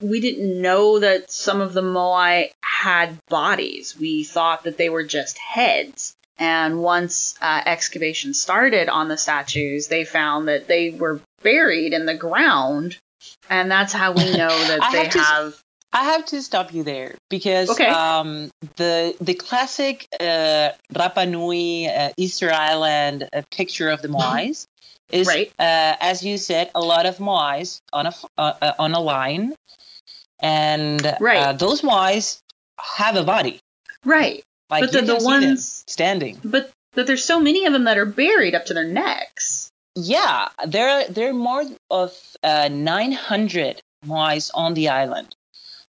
[0.00, 3.96] we didn't know that some of the Moai had bodies.
[3.96, 6.16] We thought that they were just heads.
[6.38, 12.06] And once uh, excavation started on the statues, they found that they were buried in
[12.06, 12.96] the ground,
[13.50, 15.54] and that's how we know that they have to have.
[15.94, 17.88] I have to stop you there because Okay.
[17.88, 24.64] um, the the classic uh, Rapa Nui uh, Easter Island uh, picture of the Moais
[25.10, 25.52] is, Right.
[25.58, 29.54] uh, as you said, a lot of Moais on a uh, uh, on a line,
[30.40, 31.36] and Right.
[31.38, 32.38] uh, those Moais
[32.80, 33.60] have a body.
[34.04, 36.40] Right, Like but the, the ones standing.
[36.42, 39.70] But but there's so many of them that are buried up to their necks.
[39.94, 45.34] Yeah, there there are more of uh, 900 Moais on the island.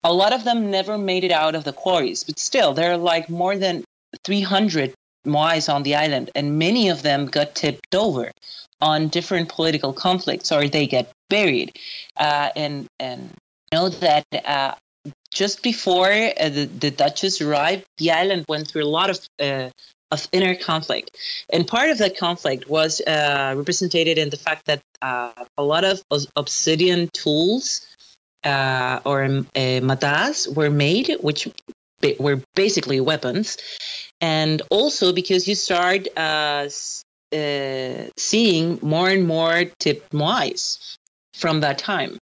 [0.02, 2.96] A lot of them never made it out of the quarries, but still, there are
[2.98, 3.84] like more than
[4.24, 4.94] 300
[5.26, 8.30] Moais on the island, and many of them got tipped over
[8.80, 11.78] on different political conflicts, or they get buried.
[12.16, 13.30] Uh, and and
[13.72, 14.74] know that uh,
[15.32, 19.70] just before uh, the, the Duchess arrived, the island went through a lot of uh,
[20.10, 21.16] of inner conflict,
[21.50, 25.84] and part of that conflict was uh, represented in the fact that uh, a lot
[25.84, 26.02] of
[26.36, 27.86] obsidian tools
[28.44, 31.48] uh, or uh, mata'as were made, which
[32.18, 33.56] were basically weapons,
[34.20, 36.68] and also because you start uh,
[37.32, 40.96] uh, seeing more and more tipped moais
[41.34, 42.18] from that time.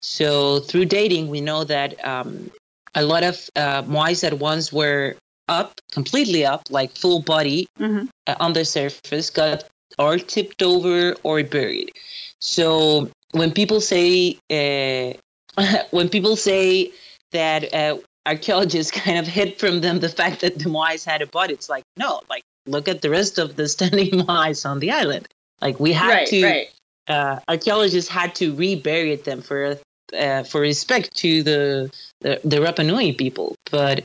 [0.00, 2.50] So through dating, we know that um,
[2.94, 5.16] a lot of uh, moais that once were
[5.48, 8.06] up, completely up, like full body Mm-hmm.
[8.26, 9.64] uh, on the surface, got
[9.98, 11.92] or tipped over or buried.
[12.40, 15.14] So when people say uh,
[15.90, 16.92] when people say
[17.32, 21.26] that uh, archaeologists kind of hid from them the fact that the Moais had a
[21.26, 24.90] body, it's like no, like look at the rest of the standing Moais on the
[24.90, 25.26] island.
[25.60, 26.68] Like we had right, to, right.
[27.08, 29.78] uh, archaeologists had to rebury them for
[30.16, 33.54] uh, for respect to the the, the Rapa Nui people.
[33.70, 34.04] But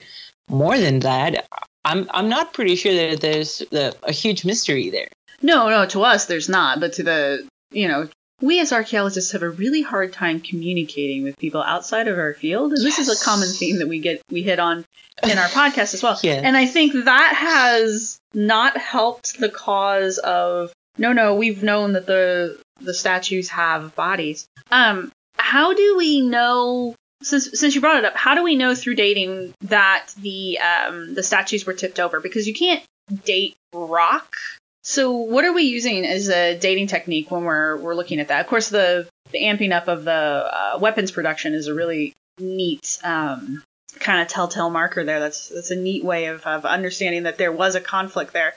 [0.49, 1.47] more than that,
[1.85, 5.09] I'm I'm not pretty sure that there's a, a huge mystery there.
[5.41, 8.07] No, no, to us there's not, but to the you know,
[8.41, 12.73] we as archaeologists have a really hard time communicating with people outside of our field,
[12.73, 14.85] and this is a common theme that we get we hit on
[15.23, 16.19] in our podcast as well.
[16.23, 16.41] Yeah.
[16.43, 22.05] And I think that has not helped the cause of no, no, we've known that
[22.05, 24.45] the the statues have bodies.
[24.71, 26.95] Um, how do we know?
[27.23, 31.13] Since since you brought it up, how do we know through dating that the um
[31.13, 32.19] the statues were tipped over?
[32.19, 32.83] Because you can't
[33.25, 34.35] date rock.
[34.83, 38.41] So what are we using as a dating technique when we're we're looking at that?
[38.41, 42.99] Of course, the the amping up of the uh, weapons production is a really neat
[43.03, 43.63] um,
[43.99, 45.19] kind of telltale marker there.
[45.19, 48.53] That's that's a neat way of, of understanding that there was a conflict there.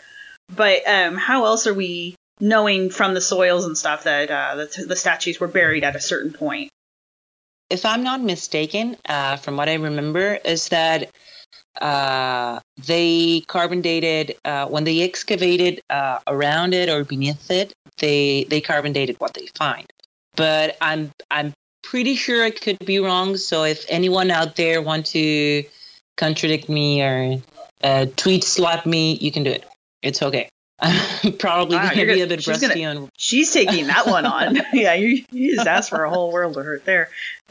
[0.55, 4.85] But um, how else are we knowing from the soils and stuff that uh, the,
[4.87, 6.71] the statues were buried at a certain point?
[7.69, 11.11] If I'm not mistaken, uh, from what I remember, is that
[11.81, 17.73] uh, they carbon dated uh, when they excavated uh, around it or beneath it.
[17.99, 19.87] They they carbon dated what they find.
[20.37, 23.37] But I'm I'm pretty sure I could be wrong.
[23.37, 25.65] So if anyone out there want to
[26.17, 27.43] contradict me or
[27.83, 29.65] uh, tweet slap me, you can do it.
[30.03, 30.49] It's okay.
[31.39, 33.09] Probably Wow, gonna be a bit She's rusty gonna- on.
[33.17, 34.57] She's taking that one on.
[34.73, 37.09] yeah, you, you just asked for a whole world of hurt there.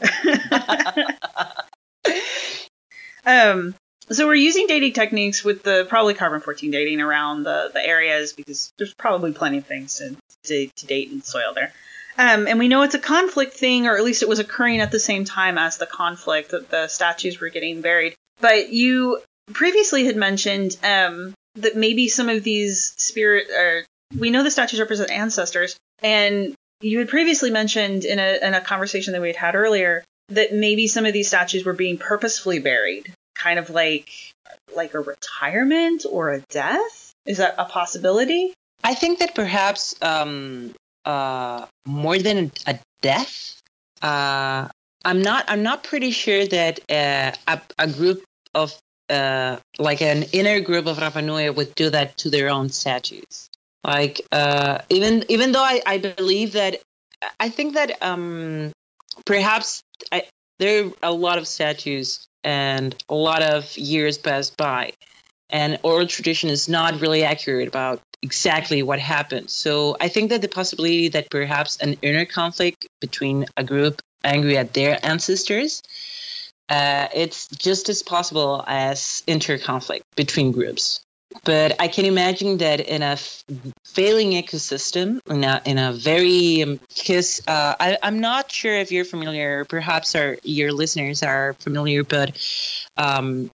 [3.24, 3.74] um,
[4.10, 8.32] so we're using dating techniques with the probably carbon 14 dating around the, the areas
[8.32, 11.72] because there's probably plenty of things to, to, to date in soil there.
[12.18, 14.90] Um, and we know it's a conflict thing, or at least it was occurring at
[14.90, 18.14] the same time as the conflict that the statues were getting buried.
[18.40, 19.20] But you
[19.52, 23.84] previously had mentioned um, that maybe some of these spirit, or
[24.16, 28.60] we know the statues represent ancestors, and you had previously mentioned in a in a
[28.60, 32.58] conversation that we had had earlier that maybe some of these statues were being purposefully
[32.58, 34.10] buried, kind of like
[34.74, 37.12] like a retirement or a death.
[37.24, 38.52] Is that a possibility?
[38.84, 43.60] I think that perhaps um, uh, more than a death,
[44.02, 44.68] uh,
[45.04, 45.44] I'm not.
[45.48, 48.22] I'm not pretty sure that uh, a, a group
[48.54, 48.76] of
[49.10, 53.48] uh, like an inner group of Rapa Nui would do that to their own statues.
[53.84, 56.80] Like uh, even even though I, I believe that
[57.38, 58.72] I think that um,
[59.24, 60.24] perhaps I,
[60.58, 64.92] there are a lot of statues and a lot of years passed by,
[65.50, 69.50] and oral tradition is not really accurate about exactly what happened.
[69.50, 74.56] So I think that the possibility that perhaps an inner conflict between a group angry
[74.58, 75.82] at their ancestors,
[76.68, 81.00] uh, it's just as possible as inter-conflict between groups.
[81.44, 83.44] But I can imagine that in a f-
[83.84, 89.04] failing ecosystem, in a, in a very, because uh, I, I'm not sure if you're
[89.04, 92.36] familiar, perhaps our, your listeners are familiar, but
[92.96, 93.50] um,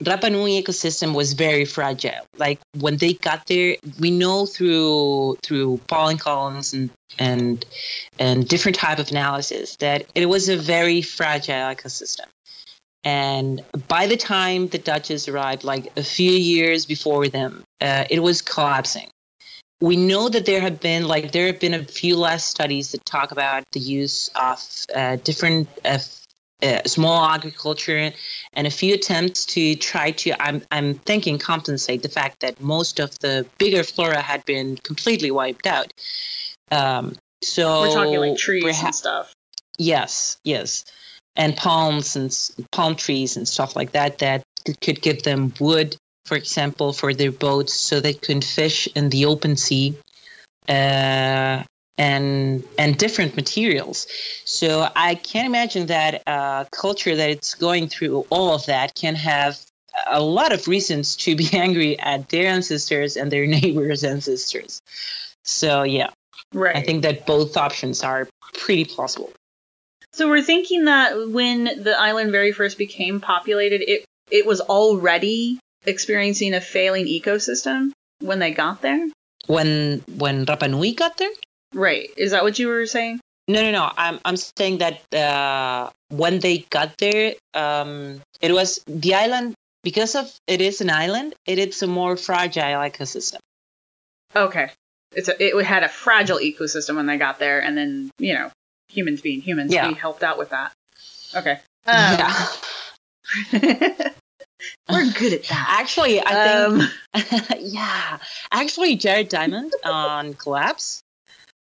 [0.00, 2.26] Rapa Nui ecosystem was very fragile.
[2.38, 7.64] Like when they got there, we know through through pollen columns and and
[8.18, 12.26] and different type of analysis that it was a very fragile ecosystem.
[13.04, 18.20] And by the time the Dutches arrived, like a few years before them, uh, it
[18.20, 19.08] was collapsing.
[19.80, 23.04] We know that there have been like there have been a few last studies that
[23.04, 25.98] talk about the use of uh, different uh,
[26.62, 28.12] uh, small agriculture
[28.52, 33.00] and a few attempts to try to I'm I'm thinking compensate the fact that most
[33.00, 35.92] of the bigger flora had been completely wiped out.
[36.70, 39.34] Um, so We're talking like trees and stuff.
[39.78, 40.84] Yes, yes,
[41.36, 42.36] and palms and
[42.72, 44.42] palm trees and stuff like that that
[44.80, 49.24] could- give them wood, for example, for their boats, so they could fish in the
[49.26, 49.94] open sea,
[50.68, 51.62] uh,
[51.98, 54.06] and and different materials.
[54.44, 59.14] So I can't imagine that a culture that it's going through all of that can
[59.14, 59.58] have
[60.10, 64.80] a lot of reasons to be angry at their ancestors and their neighbors' ancestors.
[65.44, 66.10] So yeah,
[66.54, 66.76] Right.
[66.76, 69.32] I think that both options are pretty plausible.
[70.12, 75.58] So we're thinking that when the island very first became populated, it it was already
[75.86, 79.08] experiencing a failing ecosystem when they got there.
[79.46, 81.32] When when Rapa Nui got there?
[81.74, 82.10] Right.
[82.16, 83.20] Is that what you were saying?
[83.48, 83.90] No, no, no.
[83.96, 90.14] I'm I'm saying that uh, when they got there, um, it was the island because
[90.14, 91.34] of it is an island.
[91.46, 93.38] It is a more fragile ecosystem.
[94.36, 94.70] Okay.
[95.14, 98.50] It's a, it had a fragile ecosystem when they got there, and then you know
[98.88, 99.88] humans being humans, Yeah.
[99.88, 100.72] we helped out with that.
[101.34, 101.58] Okay.
[101.86, 102.46] Um, yeah.
[104.88, 105.66] We're good at that.
[105.80, 108.18] Actually, I Um, think yeah.
[108.52, 111.00] Actually, Jared Diamond on Collapse,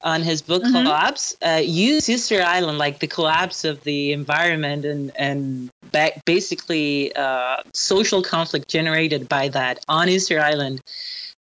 [0.01, 0.71] on his book Mhm.
[0.83, 7.13] Collapse, uh, used Easter Island like the collapse of the environment and and ba- basically
[7.15, 10.81] uh, social conflict generated by that on Easter Island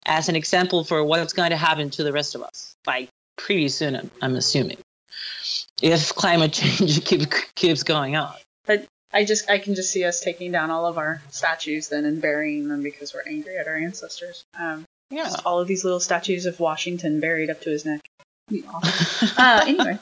[0.05, 2.75] as an example for what's going to happen to the rest of us.
[2.85, 4.77] Like pretty soon, I'm, I'm assuming,
[5.81, 8.33] if climate change keep, keeps going on.
[9.13, 12.21] I just I can just see us taking down all of our statues then and
[12.21, 14.43] burying them because we're angry at our ancestors.
[14.59, 15.33] Um, Yeah.
[15.45, 18.01] all of these little statues of Washington buried up to his neck.
[19.37, 19.97] Uh, anyway,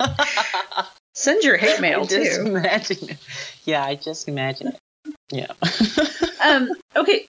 [1.13, 2.47] send your hate mail I just too.
[2.47, 3.17] imagine it.
[3.63, 4.80] Yeah, I just imagine it.
[5.32, 5.51] Yeah.
[6.43, 7.26] Um, okay.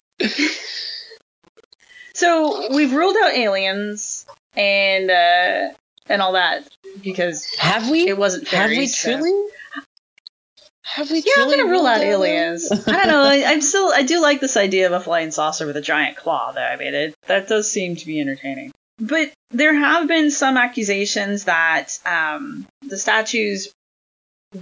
[2.14, 5.68] So we've ruled out aliens and uh,
[6.08, 6.66] and all that
[7.02, 8.08] because have we?
[8.08, 9.50] it wasn't have we fairies, so- truly?
[10.86, 12.70] Have we Yeah, I'm gonna rule out aliens.
[12.70, 13.22] I don't know.
[13.24, 13.90] I, I'm still.
[13.92, 16.52] I do like this idea of a flying saucer with a giant claw.
[16.52, 18.70] Though I mean, it that does seem to be entertaining.
[18.98, 23.72] But there have been some accusations that um, the statues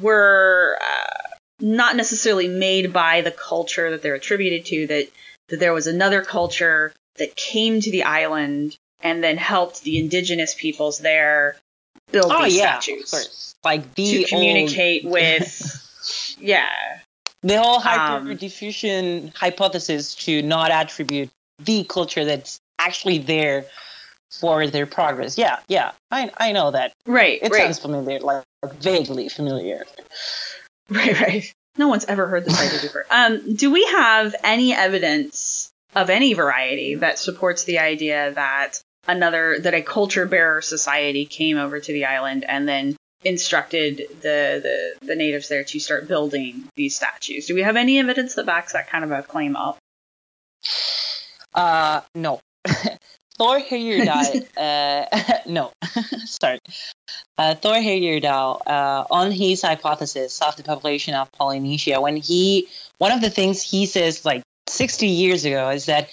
[0.01, 4.86] were uh, not necessarily made by the culture that they're attributed to.
[4.86, 5.09] That
[5.51, 10.55] that there was another culture that came to the island and then helped the indigenous
[10.55, 11.57] peoples there
[12.11, 13.55] build Oh these yeah, statues.
[13.62, 15.80] Like the to communicate old, with.
[16.38, 16.68] Yeah,
[17.42, 21.30] the whole um, hyperdiffusion hypothesis to not attribute
[21.61, 23.64] the culture that's actually there
[24.30, 25.38] for their progress.
[25.38, 26.92] Yeah, yeah, I I know that.
[27.07, 27.62] right, It right.
[27.62, 28.44] sounds familiar, like
[28.80, 29.86] vaguely familiar.
[30.90, 31.55] Right, right.
[31.78, 33.07] No one's ever heard this idea before.
[33.11, 39.59] Um, do we have any evidence of any variety that supports the idea that another
[39.61, 44.61] that a culture bearer society came over to the island and then instructed the,
[45.00, 47.46] the the natives there to start building these statues?
[47.46, 49.78] Do we have any evidence that backs that kind of a claim up?
[51.55, 52.40] Uh, no.
[53.36, 55.72] Thor Heyerdahl, uh, no,
[56.24, 56.61] sorry.
[57.36, 63.11] Uh, Thor Heyerdahl, uh, on his hypothesis of the population of Polynesia, when he, one
[63.11, 66.11] of the things he says like 60 years ago is that,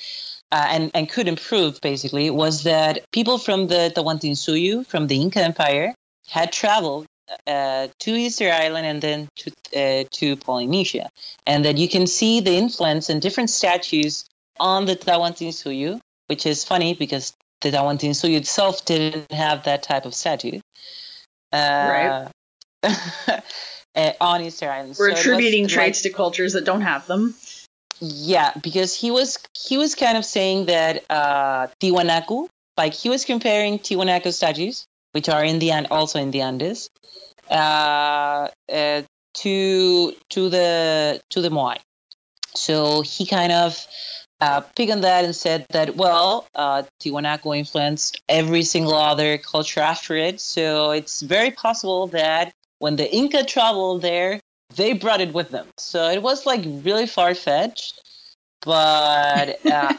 [0.52, 5.42] uh, and, and could improve basically, was that people from the Tawantinsuyu, from the Inca
[5.42, 5.94] Empire,
[6.28, 7.06] had traveled
[7.48, 11.10] uh, to Easter Island and then to, uh, to Polynesia.
[11.48, 14.26] And that you can see the influence in different statues
[14.60, 20.14] on the Tawantinsuyu, which is funny because the Tawantinsuyu itself didn't have that type of
[20.14, 20.60] statue.
[21.54, 22.28] Uh,
[22.84, 23.44] right.
[24.22, 24.96] on Easter Island.
[24.98, 27.36] We're So it was attributing like- traits to cultures that don't have them.
[28.02, 33.26] Yeah, because he was he was kind of saying that uh, Tiwanaku, like he was
[33.26, 36.90] comparing Tiwanaku statues, which are in the An- also in the Andes,
[37.50, 39.02] uh, uh,
[39.36, 41.78] to to the to the Moai.
[42.56, 43.88] So he kind of
[44.42, 49.80] uh, picked on that and said that well, uh, Tiwanaku influenced every single other culture
[49.80, 50.42] after it.
[50.42, 54.40] So it's very possible that when the Inca traveled there,
[54.76, 55.68] they brought it with them.
[55.78, 58.02] So it was like really far fetched.
[58.62, 59.94] But uh,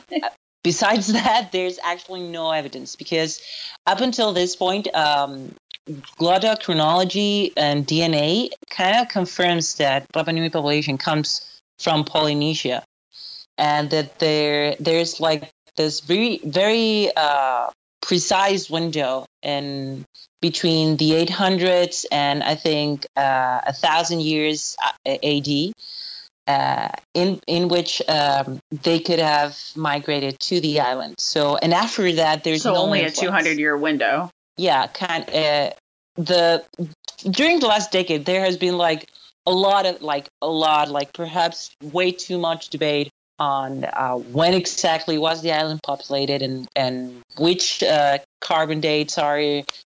[0.63, 3.41] besides that, there's actually no evidence because
[3.87, 5.55] up until this point, um,
[5.89, 12.85] Glottochronology and DNA kind of confirms that Rapa Nui population comes from Polynesia,
[13.59, 17.71] and that there there's like this very very uh,
[18.01, 20.05] precise window in
[20.43, 25.73] between the 800s and I think uh, a thousand years uh, AD,
[26.47, 31.15] uh, in in which um, they could have migrated to the island.
[31.19, 34.29] So and after that, there's so no only a 200 year window.
[34.59, 35.71] Yeah, kind uh,
[36.17, 36.65] the
[37.31, 39.09] during the last decade there has been like
[39.47, 44.55] a lot of like a lot like perhaps way too much debate on uh, when
[44.55, 49.39] exactly was the island populated and and which uh, carbon dates are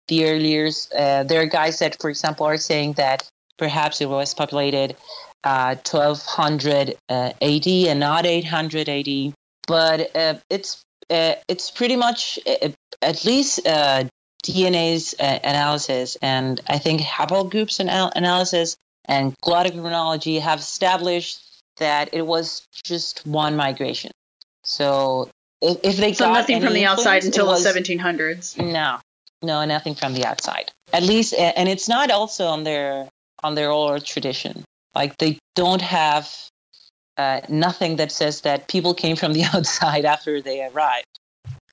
[0.08, 0.92] the earliest.
[0.92, 3.28] Uh, there are guys that, for example, are saying that
[3.58, 4.96] perhaps it was populated
[5.44, 9.34] uh, 1200 uh, AD and not 800 AD.
[9.66, 12.68] But uh, it's uh, it's pretty much uh,
[13.02, 14.04] at least uh,
[14.44, 18.76] DNA's uh, analysis and I think haplogroups anal- analysis
[19.06, 21.40] and glottochronology have established
[21.78, 24.10] that it was just one migration.
[24.64, 28.56] So if, if they So got nothing from the outside until was- the 1700s.
[28.58, 28.98] no,
[29.42, 30.70] no, nothing from the outside.
[30.92, 33.08] At least, and it's not also on their
[33.42, 34.64] on their oral tradition.
[34.94, 36.32] Like they don't have
[37.18, 41.06] uh, nothing that says that people came from the outside after they arrived.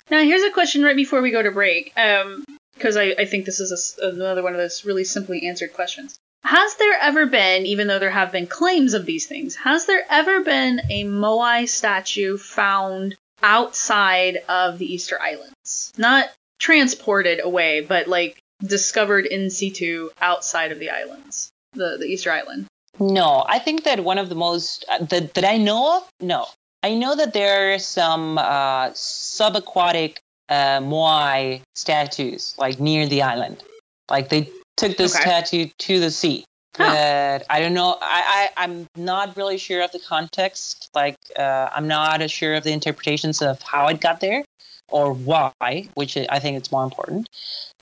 [0.10, 1.94] Now, here's a question right before we go to break.
[1.98, 2.44] Um,
[2.76, 6.18] because I, I think this is a another one of those really simply answered questions.
[6.44, 10.04] Has there ever been, even though there have been claims of these things, has there
[10.10, 15.94] ever been a Moai statue found outside of the Easter Islands?
[15.98, 16.30] Not
[16.60, 22.68] transported away, but like discovered in situ outside of the islands, the, the Easter Island.
[23.00, 26.46] No, I think that one of the most uh, that that I know of, no.
[26.84, 30.18] I know that there are some uh, subaquatic
[30.50, 33.64] uh, Moai statues like near the island.
[34.10, 35.22] Like they took this Okay.
[35.22, 36.46] statue to the sea.
[36.76, 36.92] Huh.
[36.92, 37.98] But I don't know.
[38.02, 40.90] I, I I'm not really sure of the context.
[40.96, 44.44] Like uh, I'm not as sure of the interpretations of how it got there
[44.90, 47.30] or why, which I think it's more important.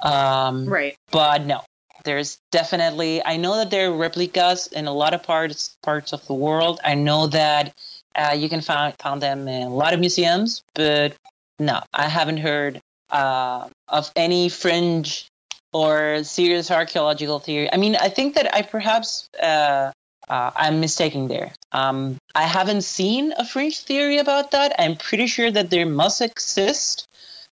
[0.02, 0.96] Um, Right.
[1.12, 1.62] but no
[2.04, 6.26] there's definitely i know that there are replicas in a lot of parts parts of
[6.26, 7.74] the world i know that
[8.16, 11.14] uh, you can find found them in a lot of museums but
[11.60, 12.82] no i haven't heard
[13.12, 15.28] uh, of any fringe
[15.74, 17.72] or serious archaeological theory.
[17.72, 19.92] I mean i think that i perhaps uh,
[20.30, 21.54] uh, i'm mistaken there.
[21.72, 24.76] Um, i haven't seen a fringe theory about that.
[24.80, 27.08] I'm pretty sure that there must exist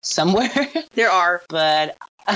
[0.02, 0.50] somewhere.
[0.94, 1.42] There are.
[1.48, 1.96] but,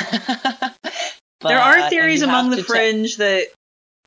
[1.41, 3.47] there are theories among the fringe that,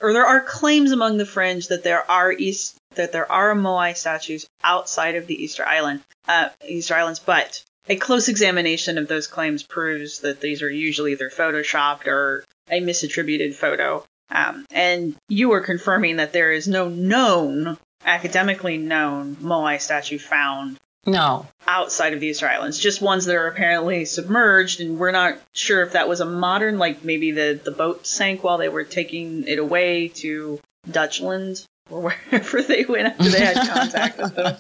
[0.02, 3.96] or there are claims among the fringe that there are east that there are Moai
[3.96, 9.28] statues outside of the Easter Island, uh, Easter Islands, but a close examination of those
[9.28, 14.06] claims proves that these are usually either photoshopped or a misattributed photo.
[14.30, 20.78] Um, and you were confirming that there is no known, academically known Moai statue found
[21.06, 25.38] No, outside of the Easter Islands, just ones that are apparently submerged, and we're not
[25.54, 28.86] sure if that was a modern, like maybe the, the boat sank while they were
[28.86, 34.56] taking it away to Dutchland or wherever they went after they had contact with them.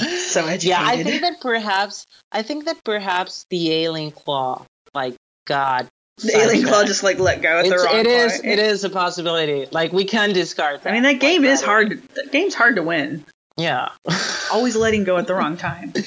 [0.00, 0.64] So educated.
[0.64, 5.14] yeah, I think that perhaps I think that perhaps the alien claw, like
[5.46, 5.88] God,
[6.18, 8.44] the alien claw just like let go at the It's, wrong it is point.
[8.46, 9.66] it is a possibility.
[9.70, 10.80] Like we can discard.
[10.84, 11.90] I mean, that game Like, is hard.
[11.90, 13.24] To, that game's hard to win.
[13.56, 13.90] Yeah.
[14.52, 15.92] Always letting go at the wrong time.
[15.96, 16.02] yeah.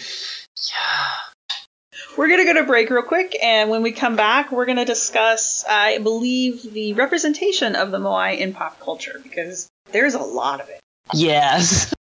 [2.18, 4.78] We're going to go to break real quick, and when we come back, we're going
[4.78, 10.20] to discuss, I believe, the representation of the Moai in pop culture, because there's a
[10.20, 10.80] lot of it.
[11.14, 11.92] Yes.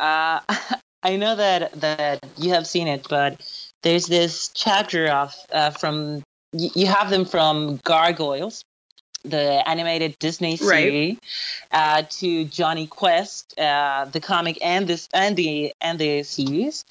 [0.00, 0.40] uh,
[1.02, 3.40] I know that that you have seen it, but
[3.82, 8.64] there's this chapter of uh, from you have them from Gargoyles,
[9.24, 10.58] the animated Disney Right.
[10.58, 11.18] series,
[11.70, 16.84] uh, to Jonny Quest, uh, the comic and this and the and the series.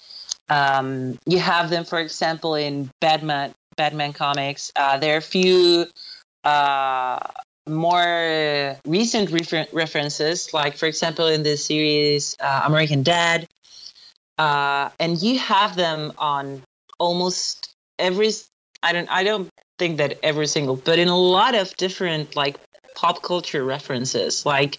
[0.47, 4.71] Um, you have them, for example, in Batman Batman comics.
[4.75, 5.85] Uh, there are a few
[6.43, 7.19] uh,
[7.67, 13.47] more recent refer- references, like for example in the series uh, American Dad,
[14.37, 16.61] uh, and you have them on
[16.99, 18.31] almost every.
[18.83, 19.09] I don't.
[19.09, 19.49] I don't
[19.79, 22.57] think that every single, but in a lot of different like
[22.95, 24.77] pop culture references, like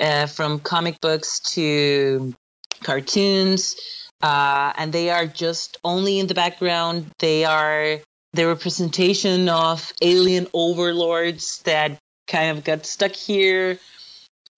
[0.00, 2.34] uh, from comic books to
[2.82, 3.76] cartoons,
[4.22, 7.10] uh, and they are just only in the background.
[7.18, 7.98] They are
[8.32, 13.78] the representation of alien overlords that kind of got stuck here.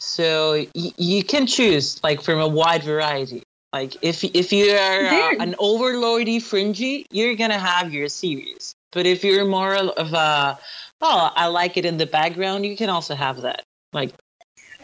[0.00, 3.42] So y- you can choose like from a wide variety
[3.72, 8.74] Like if if you are uh, an overlordy fringy, you're gonna have your series.
[8.92, 10.58] But if you're more of a
[11.02, 13.62] oh, I like it in the background, you can also have that.
[13.92, 14.14] Like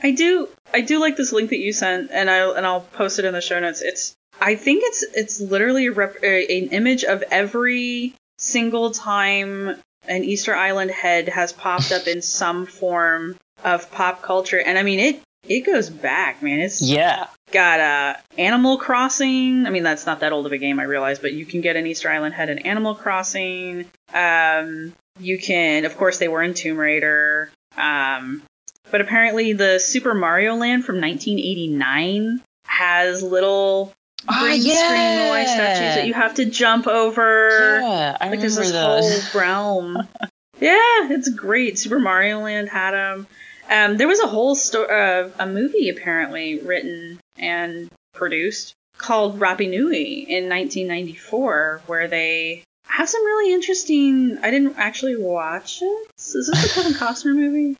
[0.03, 3.18] I do I do like this link that you sent, and I and I'll post
[3.18, 3.81] it in the show notes.
[3.81, 9.76] It's I think it's it's literally a rep, an image of every single time
[10.09, 14.82] an Easter Island head has popped up in some form of pop culture, and I
[14.82, 16.59] mean it it goes back, man.
[16.59, 19.64] It's yeah, got uh, Animal Crossing.
[19.64, 21.76] I mean, that's not that old of a game, I realize, but you can get
[21.76, 23.86] an Easter Island head in Animal Crossing.
[24.12, 27.51] Um, you can, of course, they were in Tomb Raider.
[27.76, 28.43] Um,
[28.90, 33.93] but apparently, the Super Mario Land from 1989 has little
[34.27, 35.55] green screen Moai yeah.
[35.55, 37.79] statues that you have to jump over.
[37.81, 38.16] yeah.
[38.20, 39.29] I like there's remember this those.
[39.33, 39.97] whole realm.
[40.61, 41.79] yeah, it's great.
[41.79, 43.27] Super Mario Land had them.
[43.70, 49.68] Um, there was a whole story, uh, a movie apparently written and produced called Rapa
[49.68, 54.39] Nui in 1994, where they have some really interesting.
[54.43, 56.07] I didn't actually watch it.
[56.18, 57.77] Is this the Kevin Costner movie?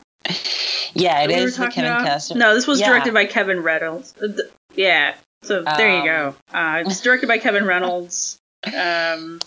[0.95, 2.07] yeah, it we is the Kevin about?
[2.07, 2.37] Costner.
[2.37, 2.89] No, this was Yeah.
[2.89, 4.15] directed by Kevin Reynolds.
[4.23, 4.29] Uh,
[4.75, 5.15] Yeah.
[5.43, 6.35] So there you go.
[6.53, 8.39] Uh, it's directed by Kevin Reynolds.
[8.67, 9.41] Um,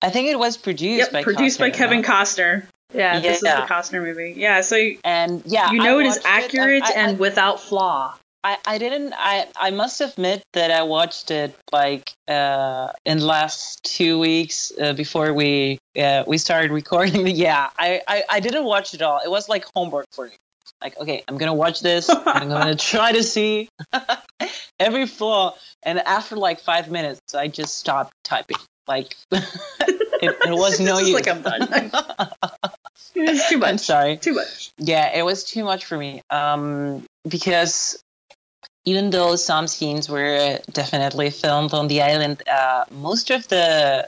[0.00, 2.08] I think it was produced yep, by produced by Kevin no?
[2.08, 2.66] Costner.
[2.92, 4.34] Yeah, this is the Costner movie.
[4.36, 7.18] Yeah, so you And yeah, you know I it is watched accurate I- I- and
[7.18, 8.14] without flaw.
[8.44, 13.24] I, I didn't I, I must admit that I watched it like uh in the
[13.24, 18.64] last two weeks uh, before we uh, we started recording yeah I, I I didn't
[18.64, 20.34] watch it all it was like homework for me
[20.84, 23.68] like okay I'm gonna watch this I'm gonna try to see
[24.78, 29.48] every flaw and after like five minutes I just stopped typing like it,
[30.22, 31.90] it was no use like I'm done.
[33.16, 33.80] It's too I'm much.
[33.80, 34.72] sorry Too much.
[34.78, 36.20] yeah, it was too much for me.
[36.30, 38.02] Um, because
[38.84, 44.06] even though some scenes were definitely filmed on the island, uh, most of the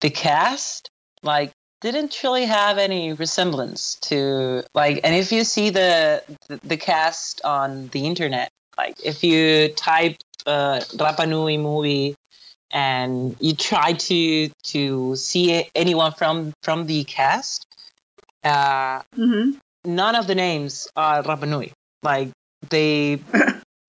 [0.00, 0.90] the cast
[1.22, 5.00] like didn't really have any resemblance to like.
[5.04, 6.22] And if you see the
[6.62, 10.16] the, cast on the internet, like if you type
[10.46, 12.16] uh, Rapa Nui movie
[12.70, 17.64] and you try to to see anyone from from the cast.
[18.44, 19.50] Uh, hmm
[19.84, 21.72] none of the names are Rapanui.
[22.02, 22.30] Like
[22.68, 23.20] they.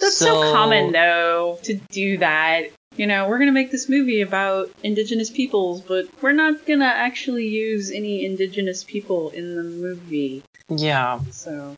[0.00, 2.64] That's so, common, though, to do that.
[2.96, 7.48] You know, we're gonna make this movie about indigenous peoples, but we're not gonna actually
[7.48, 10.42] use any indigenous people in the movie.
[10.68, 11.20] Yeah.
[11.30, 11.76] So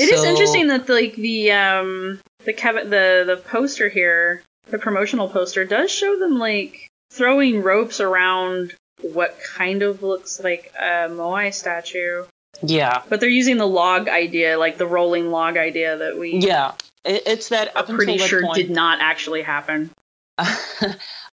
[0.00, 5.28] it is interesting that like the um the Kevin the the poster here, the promotional
[5.28, 11.54] poster does show them like throwing ropes around what kind of looks like a Moai
[11.54, 12.24] statue,
[12.62, 13.02] Yeah.
[13.08, 16.72] but they're using the log idea, like the rolling log idea that we Yeah.
[17.04, 19.90] It, it's that up pretty until sure that point, did not actually happen.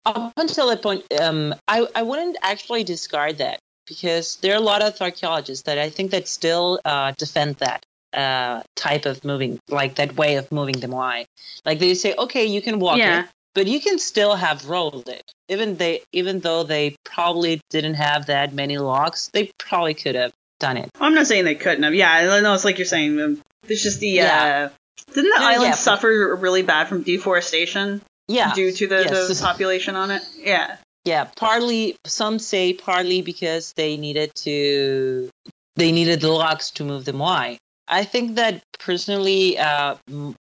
[0.06, 4.62] up until that point, um, I I wouldn't actually discard that because there are a
[4.62, 7.84] lot of archaeologists that I think that still uh, defend that
[8.14, 11.26] uh, type of moving, like that way of moving the Moai.
[11.66, 13.22] Like they say, okay, you can walk Yeah.
[13.22, 15.24] it, but you can still have rolled it.
[15.50, 20.32] Even they, even though they probably didn't have that many logs, they probably could have
[20.60, 20.90] done it.
[21.00, 21.94] I'm not saying they couldn't have.
[21.96, 23.20] Yeah, I know it's like you're saying.
[23.20, 24.70] um, There's just the Yeah.
[24.72, 24.76] uh,
[25.14, 25.76] didn't the Yeah, island yeah.
[25.76, 29.28] suffer really bad from deforestation Yeah, due to the, Yes.
[29.28, 30.24] the population on it?
[30.38, 30.78] Yeah.
[31.04, 35.30] Yeah, partly some say partly because they needed to
[35.76, 37.58] they needed the logs to move the Moai.
[37.88, 39.96] I think that personally, uh,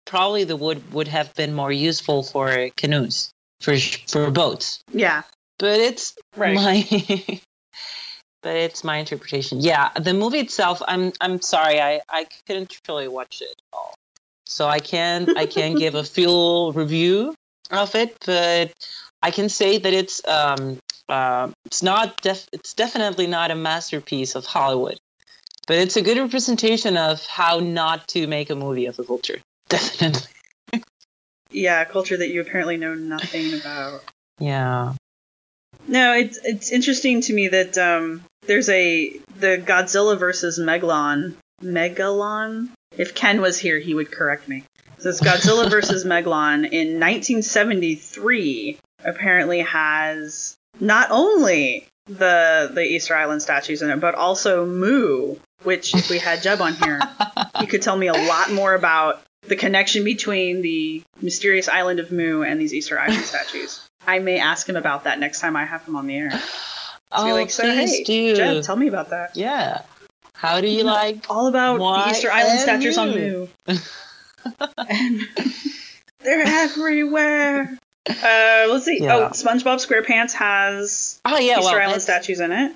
[0.05, 3.31] probably the wood would have been more useful for canoes
[3.61, 3.77] for
[4.09, 4.83] for boats.
[4.93, 5.23] Yeah.
[5.59, 6.55] But it's Right.
[6.57, 6.85] my
[8.43, 9.61] but it's my interpretation.
[9.61, 13.95] Yeah, the movie itself, I'm I'm sorry, I I couldn't really watch it at all,
[14.53, 17.35] so I can I can give a full review
[17.71, 18.73] of it, but
[19.23, 20.79] I can say that it's um
[21.09, 24.99] uh, it's not def- it's definitely not a masterpiece of Hollywood,
[25.67, 29.41] but it's a good representation of how not to make a movie of a culture.
[29.69, 30.29] Definitely.
[31.51, 34.05] Yeah, a culture that you apparently know nothing about.
[34.39, 34.95] Yeah.
[35.89, 41.37] No, it's it's interesting to me that um, there's a the Godzilla versus Megalon.
[41.63, 42.69] Megalon.
[42.97, 44.65] If Ken was here, he would correct me.
[44.99, 48.79] So it's Godzilla versus Megalon in 1973.
[49.05, 55.37] Apparently has not only the the Easter Island statues in it, but also Mu.
[55.63, 57.01] Which, if we had Jeb on here,
[57.61, 62.11] he could tell me a lot more about the connection between the mysterious island of
[62.11, 63.89] Mu and these Easter Island statues.
[64.05, 66.31] I may ask him about that next time I have him on the air.
[66.31, 66.59] Just
[67.13, 68.35] Oh, be like, so please hey, do.
[68.37, 69.37] Jeb, tell me about that.
[69.37, 69.83] Yeah.
[70.43, 71.25] How do you like?
[71.31, 73.47] All about Why the Easter Island and statues on Mu?
[76.21, 77.79] They're everywhere.
[78.09, 79.01] Uh, let's see.
[79.03, 79.17] Yeah.
[79.17, 82.73] Oh, SpongeBob SquarePants has Oh yeah, Easter well, Island statues in it.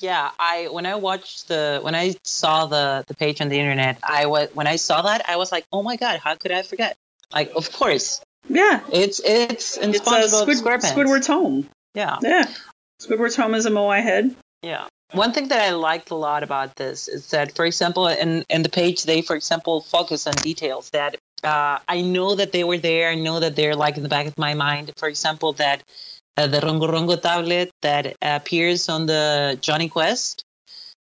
[0.00, 0.30] yeah.
[0.38, 4.24] I when I watched the when I saw the the page on the internet, I
[4.24, 6.96] was when I saw that I was like, oh my god, how could I forget?
[7.34, 10.94] Like, of course, Yeah, it's it's in it's SpongeBob Squid, SquarePants.
[10.94, 11.68] Squidward's home.
[11.94, 12.46] Yeah, Yeah,
[13.02, 14.34] Squidward's home is a Moai head.
[14.62, 14.86] yeah.
[15.12, 18.62] One thing that I liked a lot about this is that, for example, in in
[18.62, 22.78] the page they, for example, focus on details that uh, I know that they were
[22.78, 23.10] there.
[23.10, 24.92] I know that they're like in the back of my mind.
[24.96, 25.82] For example, that
[26.36, 30.44] uh, the Rongo Rongo tablet that appears on the Jonny Quest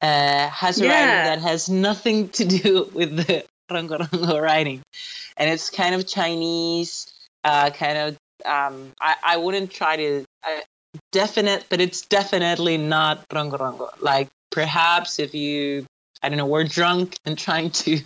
[0.02, 0.90] uh, has a Yeah.
[0.92, 4.82] writing that has nothing to do with the Rongo Rongo writing,
[5.36, 7.12] and it's kind of Chinese,
[7.44, 8.16] uh, kind of.
[8.44, 10.24] Um, I, I wouldn't try to
[11.12, 13.90] definite, but it's definitely not Rongo Rongo.
[14.00, 15.86] Like perhaps if you,
[16.22, 18.00] I don't know, were drunk and trying to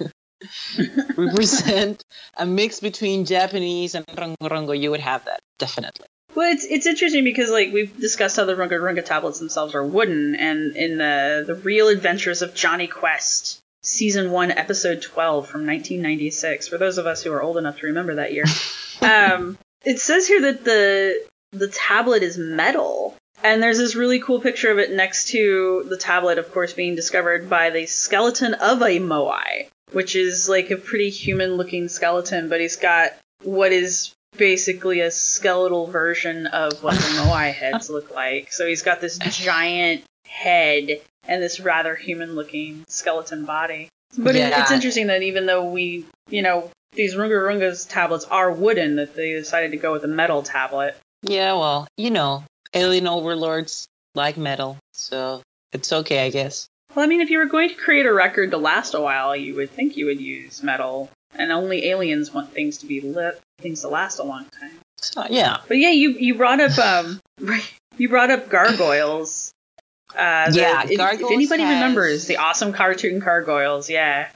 [1.16, 2.05] represent
[2.36, 6.07] a mix between Japanese and Rongo Rongo, you would have that definitely.
[6.34, 9.84] Well, it's it's interesting because like we've discussed how the Runga Runga tablets themselves are
[9.84, 15.66] wooden, and in the the Real Adventures of Jonny Quest, season one, episode twelve from
[15.66, 16.68] 1996.
[16.68, 18.45] For those of us who are old enough to remember that year,
[19.03, 23.14] um, it says here that the the tablet is metal.
[23.42, 26.96] And there's this really cool picture of it next to the tablet, of course, being
[26.96, 32.49] discovered by the skeleton of a Moai, which is like a pretty human looking skeleton,
[32.49, 33.12] but he's got
[33.44, 38.53] what is basically a skeletal version of what the Moai heads look like.
[38.53, 43.88] So he's got this giant head and this rather human looking skeleton body.
[44.16, 44.62] But Yeah.
[44.62, 49.14] it's interesting that even though we, you know, these Runga Runga's tablets are wooden, that
[49.14, 50.96] they decided to go with a metal tablet.
[51.23, 52.45] Yeah, well, you know,
[52.75, 55.43] alien overlords like metal, so
[55.73, 56.69] it's okay, I guess.
[56.95, 59.37] Well, I mean, if you were going to create a record to last a while,
[59.37, 63.41] you would think you would use metal, and only aliens want things to be lit,
[63.59, 64.73] things to last a long time.
[64.97, 67.21] So, yeah, But yeah, you you brought up um
[67.99, 69.53] you brought up gargoyles.
[70.16, 70.91] Uh, the- Yeah, if,
[71.21, 74.29] if anybody has- remembers the awesome cartoon gargoyles, yeah.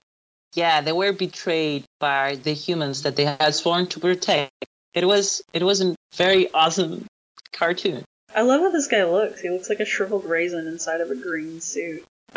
[0.55, 4.53] yeah, they were betrayed by the humans that they had sworn to protect.
[4.95, 7.07] It was it was a very awesome
[7.53, 8.05] cartoon.
[8.35, 9.41] I love how this guy looks.
[9.41, 12.05] He looks like a shriveled raisin inside of a green suit.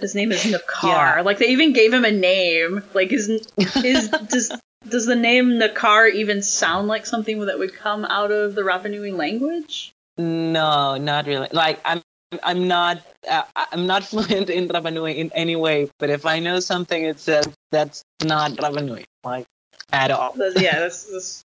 [0.00, 1.16] His name is Nakar.
[1.16, 1.20] Yeah.
[1.22, 2.82] Like they even gave him a name.
[2.94, 4.52] Like is is does
[4.88, 9.14] does the name Nakar even sound like something that would come out of the Rapanui
[9.16, 9.92] language?
[10.18, 11.48] No, not really.
[11.52, 12.02] Like I'm
[12.42, 16.60] I'm not uh, I'm not fluent in Rapanui in any way, but if I know
[16.60, 19.46] something, it's uh, that's not Rapanui, like
[19.92, 20.34] at all.
[20.56, 21.44] Yeah, that's, that's.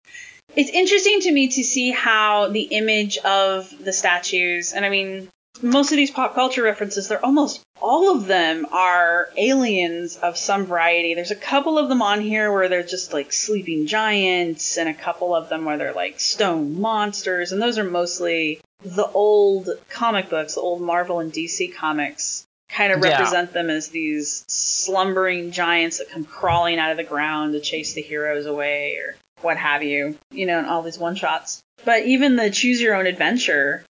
[0.55, 5.29] It's interesting to me to see how the image of the statues, and I mean,
[5.63, 10.65] most of these pop culture references, they're almost all of them are aliens of some
[10.65, 11.15] variety.
[11.15, 14.95] There's a couple of them on here where they're just like sleeping giants, and a
[14.95, 20.31] couple of them where they're like stone monsters, and those are mostly the old comic
[20.31, 22.45] books, the old Marvel and DC comics.
[22.69, 23.11] Kind of Yeah.
[23.11, 27.93] represent them as these slumbering giants that come crawling out of the ground to chase
[27.93, 30.19] the heroes away, or what have you.
[30.31, 31.63] You know, and all these one shots.
[31.85, 33.85] But even the Choose Your Own Adventure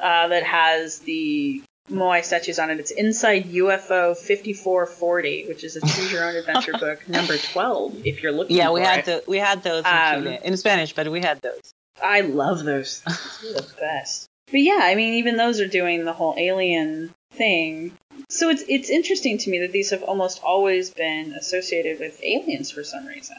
[0.00, 2.80] uh, that has the Moai statues on it.
[2.80, 8.06] It's Inside UFO 5440, which is a Choose Your Own Adventure book number 12.
[8.06, 10.94] If you're looking, Yeah, we for had the we had those in, Um, in Spanish,
[10.94, 11.72] but we had those.
[12.02, 13.02] I love those.
[13.42, 14.28] The best.
[14.50, 17.92] But yeah, I mean, even those are doing the whole alien thing.
[18.28, 22.70] So it's it's interesting to me that these have almost always been associated with aliens
[22.70, 23.36] for some reason.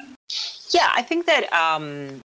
[0.74, 2.22] Yeah, I think that um,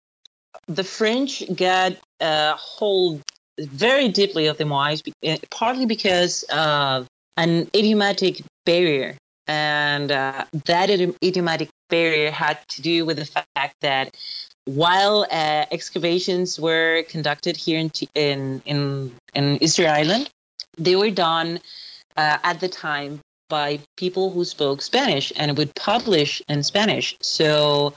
[0.67, 3.21] the French got a hold
[3.59, 9.17] very deeply of the Moais, eh, partly because of an idiomatic barrier.
[9.47, 14.15] And uh, that idiomatic barrier had to do with the fact that
[14.65, 20.29] while uh, excavations were conducted here in, in, in, in Easter Island,
[20.77, 21.59] they were done
[22.17, 27.15] uh, at the time by people who spoke Spanish and would publish in Spanish.
[27.21, 27.93] So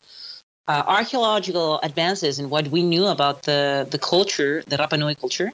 [0.70, 5.50] uh, archaeological advances in what we knew about the, the culture, the Rapa Nui culture,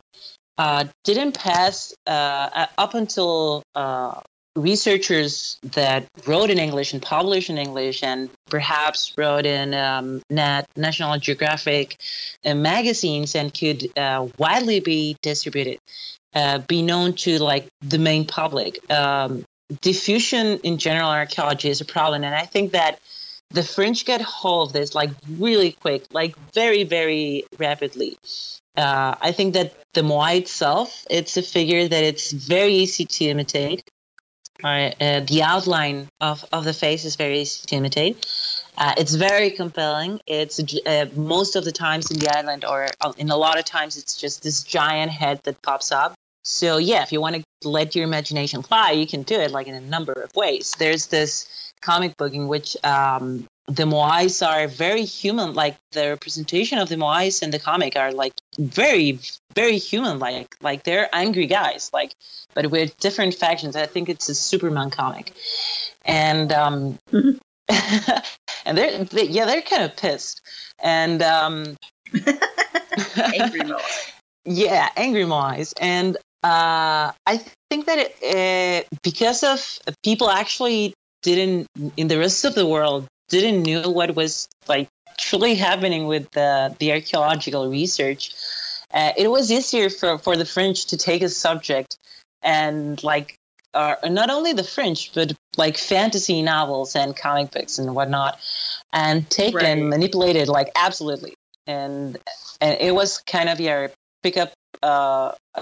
[0.59, 4.21] uh, didn't pass uh, up until uh,
[4.57, 10.67] researchers that wrote in English and published in English and perhaps wrote in um, Nat,
[10.77, 11.97] National Geographic
[12.45, 15.79] uh, magazines and could uh, widely be distributed,
[16.69, 18.79] be known to like the main public.
[18.91, 19.47] Um,
[19.81, 23.01] diffusion in general archaeology is a problem, and I think that
[23.51, 28.19] the French get hold of this like really quick, like very, very rapidly.
[28.77, 33.25] Uh, I think that the Moai itself, it's a figure that it's very easy to
[33.27, 33.89] imitate.
[34.65, 34.91] Uh,
[35.21, 38.27] the outline of, of the face is very easy to imitate.
[38.79, 40.21] Uh, it's very compelling.
[40.27, 43.65] It's uh, most of the times in the island, or uh, in a lot of
[43.65, 46.15] times, it's just this giant head that pops up.
[46.43, 49.67] So yeah, if you want to let your imagination fly, you can do it like
[49.67, 50.75] in a number of ways.
[50.79, 55.55] There's this comic book in which um, the Moais are very human.
[55.55, 59.19] Like the representation of the Moais in the comic are like very,
[59.55, 60.19] very human.
[60.19, 61.91] Like like they're angry guys.
[61.93, 62.13] Like
[62.55, 63.77] but with different factions.
[63.77, 65.33] I think it's a Superman comic,
[66.05, 66.99] and um,
[67.69, 70.41] and they're they, yeah they're kind of pissed
[70.83, 71.77] and um,
[72.15, 74.13] Angry Moai.
[74.49, 80.95] yeah angry Moais and uh, I think that it, uh, because of people actually
[81.27, 81.67] didn't
[81.97, 86.75] in the rest of the world didn't know what was like truly happening with the
[86.79, 88.33] the archaeological research.
[88.95, 91.97] Uh, it was easier for for the French to take a subject
[92.43, 93.37] and like
[93.75, 98.39] uh, not only the French but like fantasy novels and comic books and whatnot,
[98.93, 99.67] and take Right.
[99.67, 101.35] and manipulate it like absolutely.
[101.67, 102.17] And
[102.61, 103.91] and it was kind of your
[104.23, 104.53] pick up
[104.83, 105.33] uh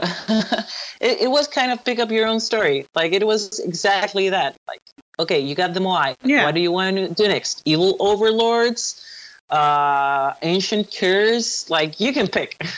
[1.00, 4.56] it, it was kind of pick up your own story like it was exactly that
[4.66, 4.80] like
[5.18, 6.44] okay you got the moai Yeah.
[6.44, 9.04] what do you want to do next evil overlords
[9.50, 12.60] uh ancient cures like you can pick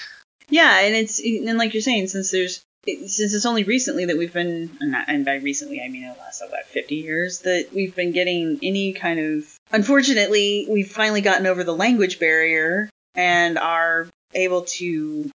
[0.48, 4.16] Yeah, and it's and like you're saying, since there's it, since it's only recently that
[4.16, 7.70] we've been, and, not, and by recently I mean the last about 50 years that
[7.74, 9.44] we've been getting any kind of.
[9.72, 15.28] Unfortunately, we've finally gotten over the language barrier and are able to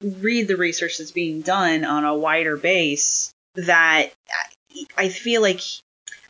[0.00, 3.32] read the research that's being done on a wider base.
[3.56, 5.60] That I- I feel like.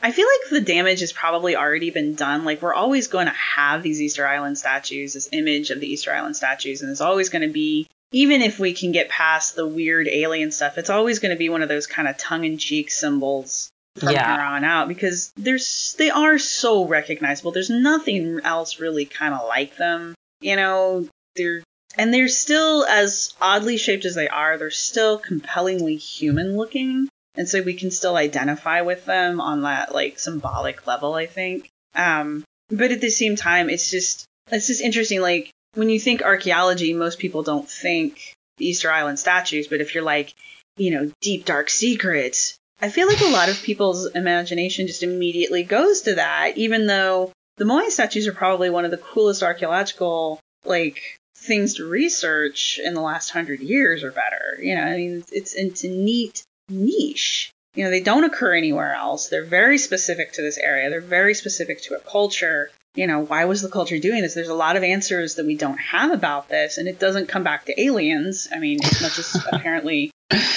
[0.02, 2.44] I feel like the damage has probably already been done.
[2.44, 6.12] Like we're always going to have these Easter Island statues, this image of the Easter
[6.12, 9.66] Island statues, and it's always going to be even if we can get past the
[9.66, 13.70] weird alien stuff, it's always going to be one of those kind of tongue-in-cheek symbols
[13.96, 14.36] from Yeah.
[14.36, 17.52] here on out because there's they are so recognizable.
[17.52, 20.14] There's nothing else really kind of like them.
[20.40, 21.62] You know, they're
[21.96, 24.58] and they're still as oddly shaped as they are.
[24.58, 29.94] They're still compellingly human looking, and so we can still identify with them on that
[29.94, 31.14] like symbolic level.
[31.14, 31.68] I think.
[31.94, 35.20] Um, but at the same time, it's just it's just interesting.
[35.20, 40.04] Like when you think archaeology, most people don't think Easter Island statues, but if you're
[40.04, 40.34] like,
[40.76, 45.62] you know, deep dark secrets, I feel like a lot of people's imagination just immediately
[45.62, 50.40] goes to that, even though the Moai statues are probably one of the coolest archaeological
[50.64, 54.58] like things to research in the last hundred years or better.
[54.60, 57.50] You know, I mean, it's it's a neat niche.
[57.74, 59.28] You know, they don't occur anywhere else.
[59.28, 60.90] They're very specific to this area.
[60.90, 64.34] They're very specific to a culture you know, why was the culture doing this?
[64.34, 67.42] There's a lot of answers that we don't have about this, and it doesn't come
[67.42, 68.48] back to aliens.
[68.52, 70.10] I mean, as much as apparently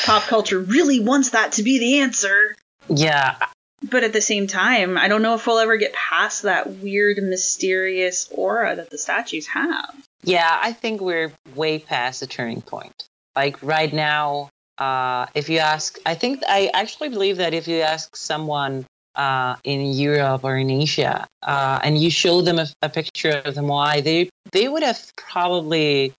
[0.04, 2.56] pop culture really wants that to be the answer.
[2.90, 3.38] yeah
[3.82, 7.18] But at the same time, I don't know if we'll ever get past that weird,
[7.18, 9.96] mysterious aura that the statues have.
[10.24, 15.60] yeah i think we're way past the turning point like right now uh if you
[15.60, 20.58] ask i think i actually believe that if you ask someone uh, in Europe or
[20.58, 24.68] in Asia, uh, and you show them a, a picture of the Moai, they they
[24.68, 26.14] would have probably.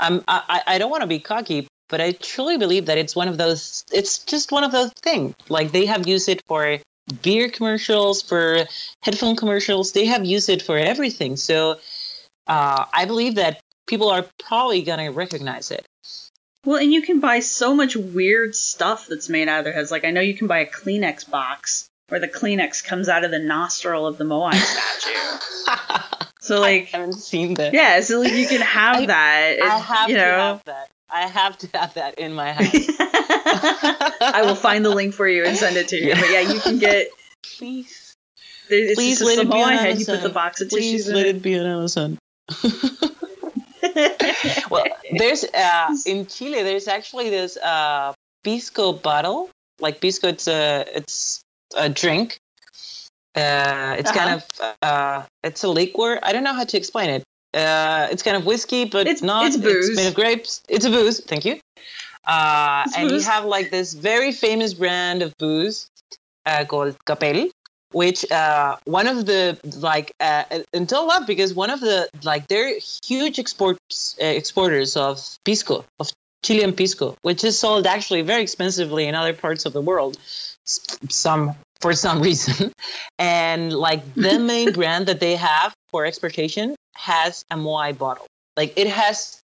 [0.00, 3.28] Um, I I- don't want to be cocky, but I truly believe that it's one
[3.28, 3.84] of those.
[3.92, 5.34] It's just one of those things.
[5.48, 6.78] Like they have used it for
[7.22, 8.64] beer commercials, for
[9.02, 9.92] headphone commercials.
[9.92, 11.36] They have used it for everything.
[11.36, 11.78] So
[12.46, 15.84] uh, I believe that people are probably gonna recognize it.
[16.64, 19.90] Well, and you can buy so much weird stuff that's made out of their heads.
[19.90, 23.30] Like, I know you can buy a Kleenex box where the Kleenex comes out of
[23.30, 26.16] the nostril of the Moai statue.
[26.42, 27.74] So, like, I haven't seen that.
[27.74, 29.56] Yeah, so like you can have I- that.
[29.62, 30.88] I have you to have that.
[31.08, 32.66] I have to have that in my house.
[34.20, 36.08] I will find the link for you and send it to you.
[36.08, 36.20] Yeah.
[36.20, 37.08] But yeah, you can get.
[37.58, 38.16] Please,
[38.68, 39.98] It's please just let it be on head.
[40.00, 42.18] You put the box of Please let it be on Amazon.
[44.70, 46.62] well, there's uh, in Chile.
[46.62, 48.12] There's actually this uh,
[48.44, 49.50] pisco bottle.
[49.80, 51.42] Like pisco, it's a it's
[51.76, 52.38] a drink.
[53.34, 56.18] Uh, it's kind of uh, it's a liquor.
[56.22, 57.22] I don't know how to explain it.
[57.54, 59.46] Uh, it's kind of whiskey, but It's- not.
[59.46, 59.96] it's booze.
[59.96, 60.62] made of grapes.
[60.68, 61.20] It's a booze.
[61.24, 61.58] Thank you.
[62.26, 63.24] Uh, and booze.
[63.24, 65.88] you have like this very famous brand of booze
[66.46, 67.48] uh, called Capel,
[67.92, 72.78] which uh, one of the like uh, until love because one of the like they're
[73.04, 76.10] huge exports uh, exporters of pisco of
[76.42, 80.18] Chilean pisco, which is sold actually very expensively in other parts of the world.
[80.64, 82.72] Some for some reason,
[83.18, 88.26] and like the main brand that they have for exportation has a Moai bottle.
[88.56, 89.40] Like it has,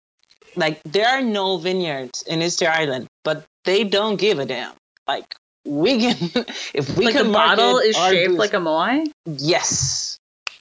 [0.57, 4.75] like there are no vineyards in Easter Island, but they don't give a damn.
[5.07, 5.35] Like
[5.67, 6.17] we can,
[6.75, 9.11] if we like can the bottle is shaped like a moai.
[9.27, 10.19] yes,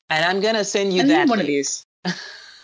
[0.10, 1.84] And I'm gonna send you I that need one of these.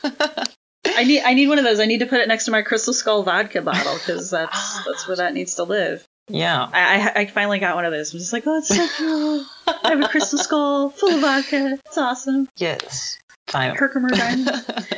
[0.03, 1.79] I need I need one of those.
[1.79, 5.07] I need to put it next to my Crystal Skull vodka bottle because that's that's
[5.07, 6.03] where that needs to live.
[6.27, 6.67] yeah.
[6.73, 8.13] I, I I finally got one of those.
[8.13, 9.45] I'm just like, oh, it's so cool.
[9.83, 11.77] I have a Crystal Skull full of vodka.
[11.85, 12.47] It's awesome.
[12.57, 13.17] Yes.
[13.47, 13.77] Finally.
[13.77, 14.09] Herkimer.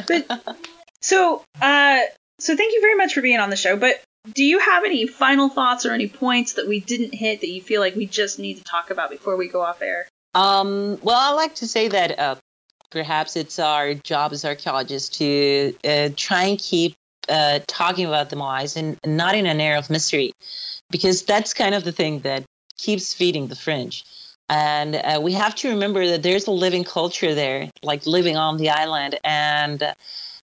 [0.08, 0.58] But
[1.02, 2.00] so, uh,
[2.40, 3.76] so thank you very much for being on the show.
[3.78, 4.02] But
[4.32, 7.62] do you have any final thoughts or any points that we didn't hit that you
[7.62, 10.08] feel like we just need to talk about before we go off air?
[10.34, 12.36] Um, well, I like to say that uh,
[12.90, 16.96] perhaps it's our job as archaeologists to uh, try and keep
[17.30, 20.34] uh, talking about the Moais and not in an air of mystery,
[20.90, 22.44] because that's kind of the thing that
[22.78, 24.06] keeps feeding the fringe.
[24.50, 28.58] And uh, we have to remember that there's a living culture there, like living on
[28.58, 29.94] the island, and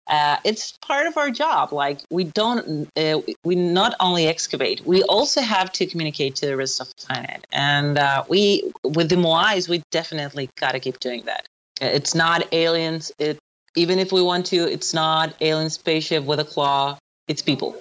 [0.08, 1.74] uh, it's part of our job.
[1.74, 6.58] Like we don't, uh, we not only excavate, we also have to communicate to the
[6.58, 7.46] rest of the planet.
[7.52, 11.46] And uh, we, with the Moais, we definitely got to keep doing that.
[11.82, 13.12] It's not aliens.
[13.20, 13.38] It
[13.76, 16.98] even if we want to, it's not alien spaceship with a claw.
[17.28, 17.76] It's people,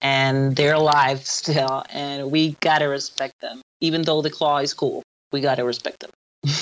[0.00, 3.60] and they're alive still, and we gotta respect them.
[3.80, 5.02] Even though the claw is cool,
[5.32, 6.10] we gotta respect them.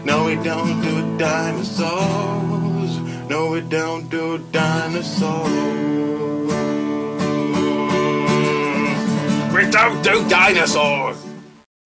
[0.06, 3.00] No, we don't do dinosaurs.
[3.30, 5.50] No, we don't do dinosaurs.
[9.56, 11.29] We don't do dinosaurs.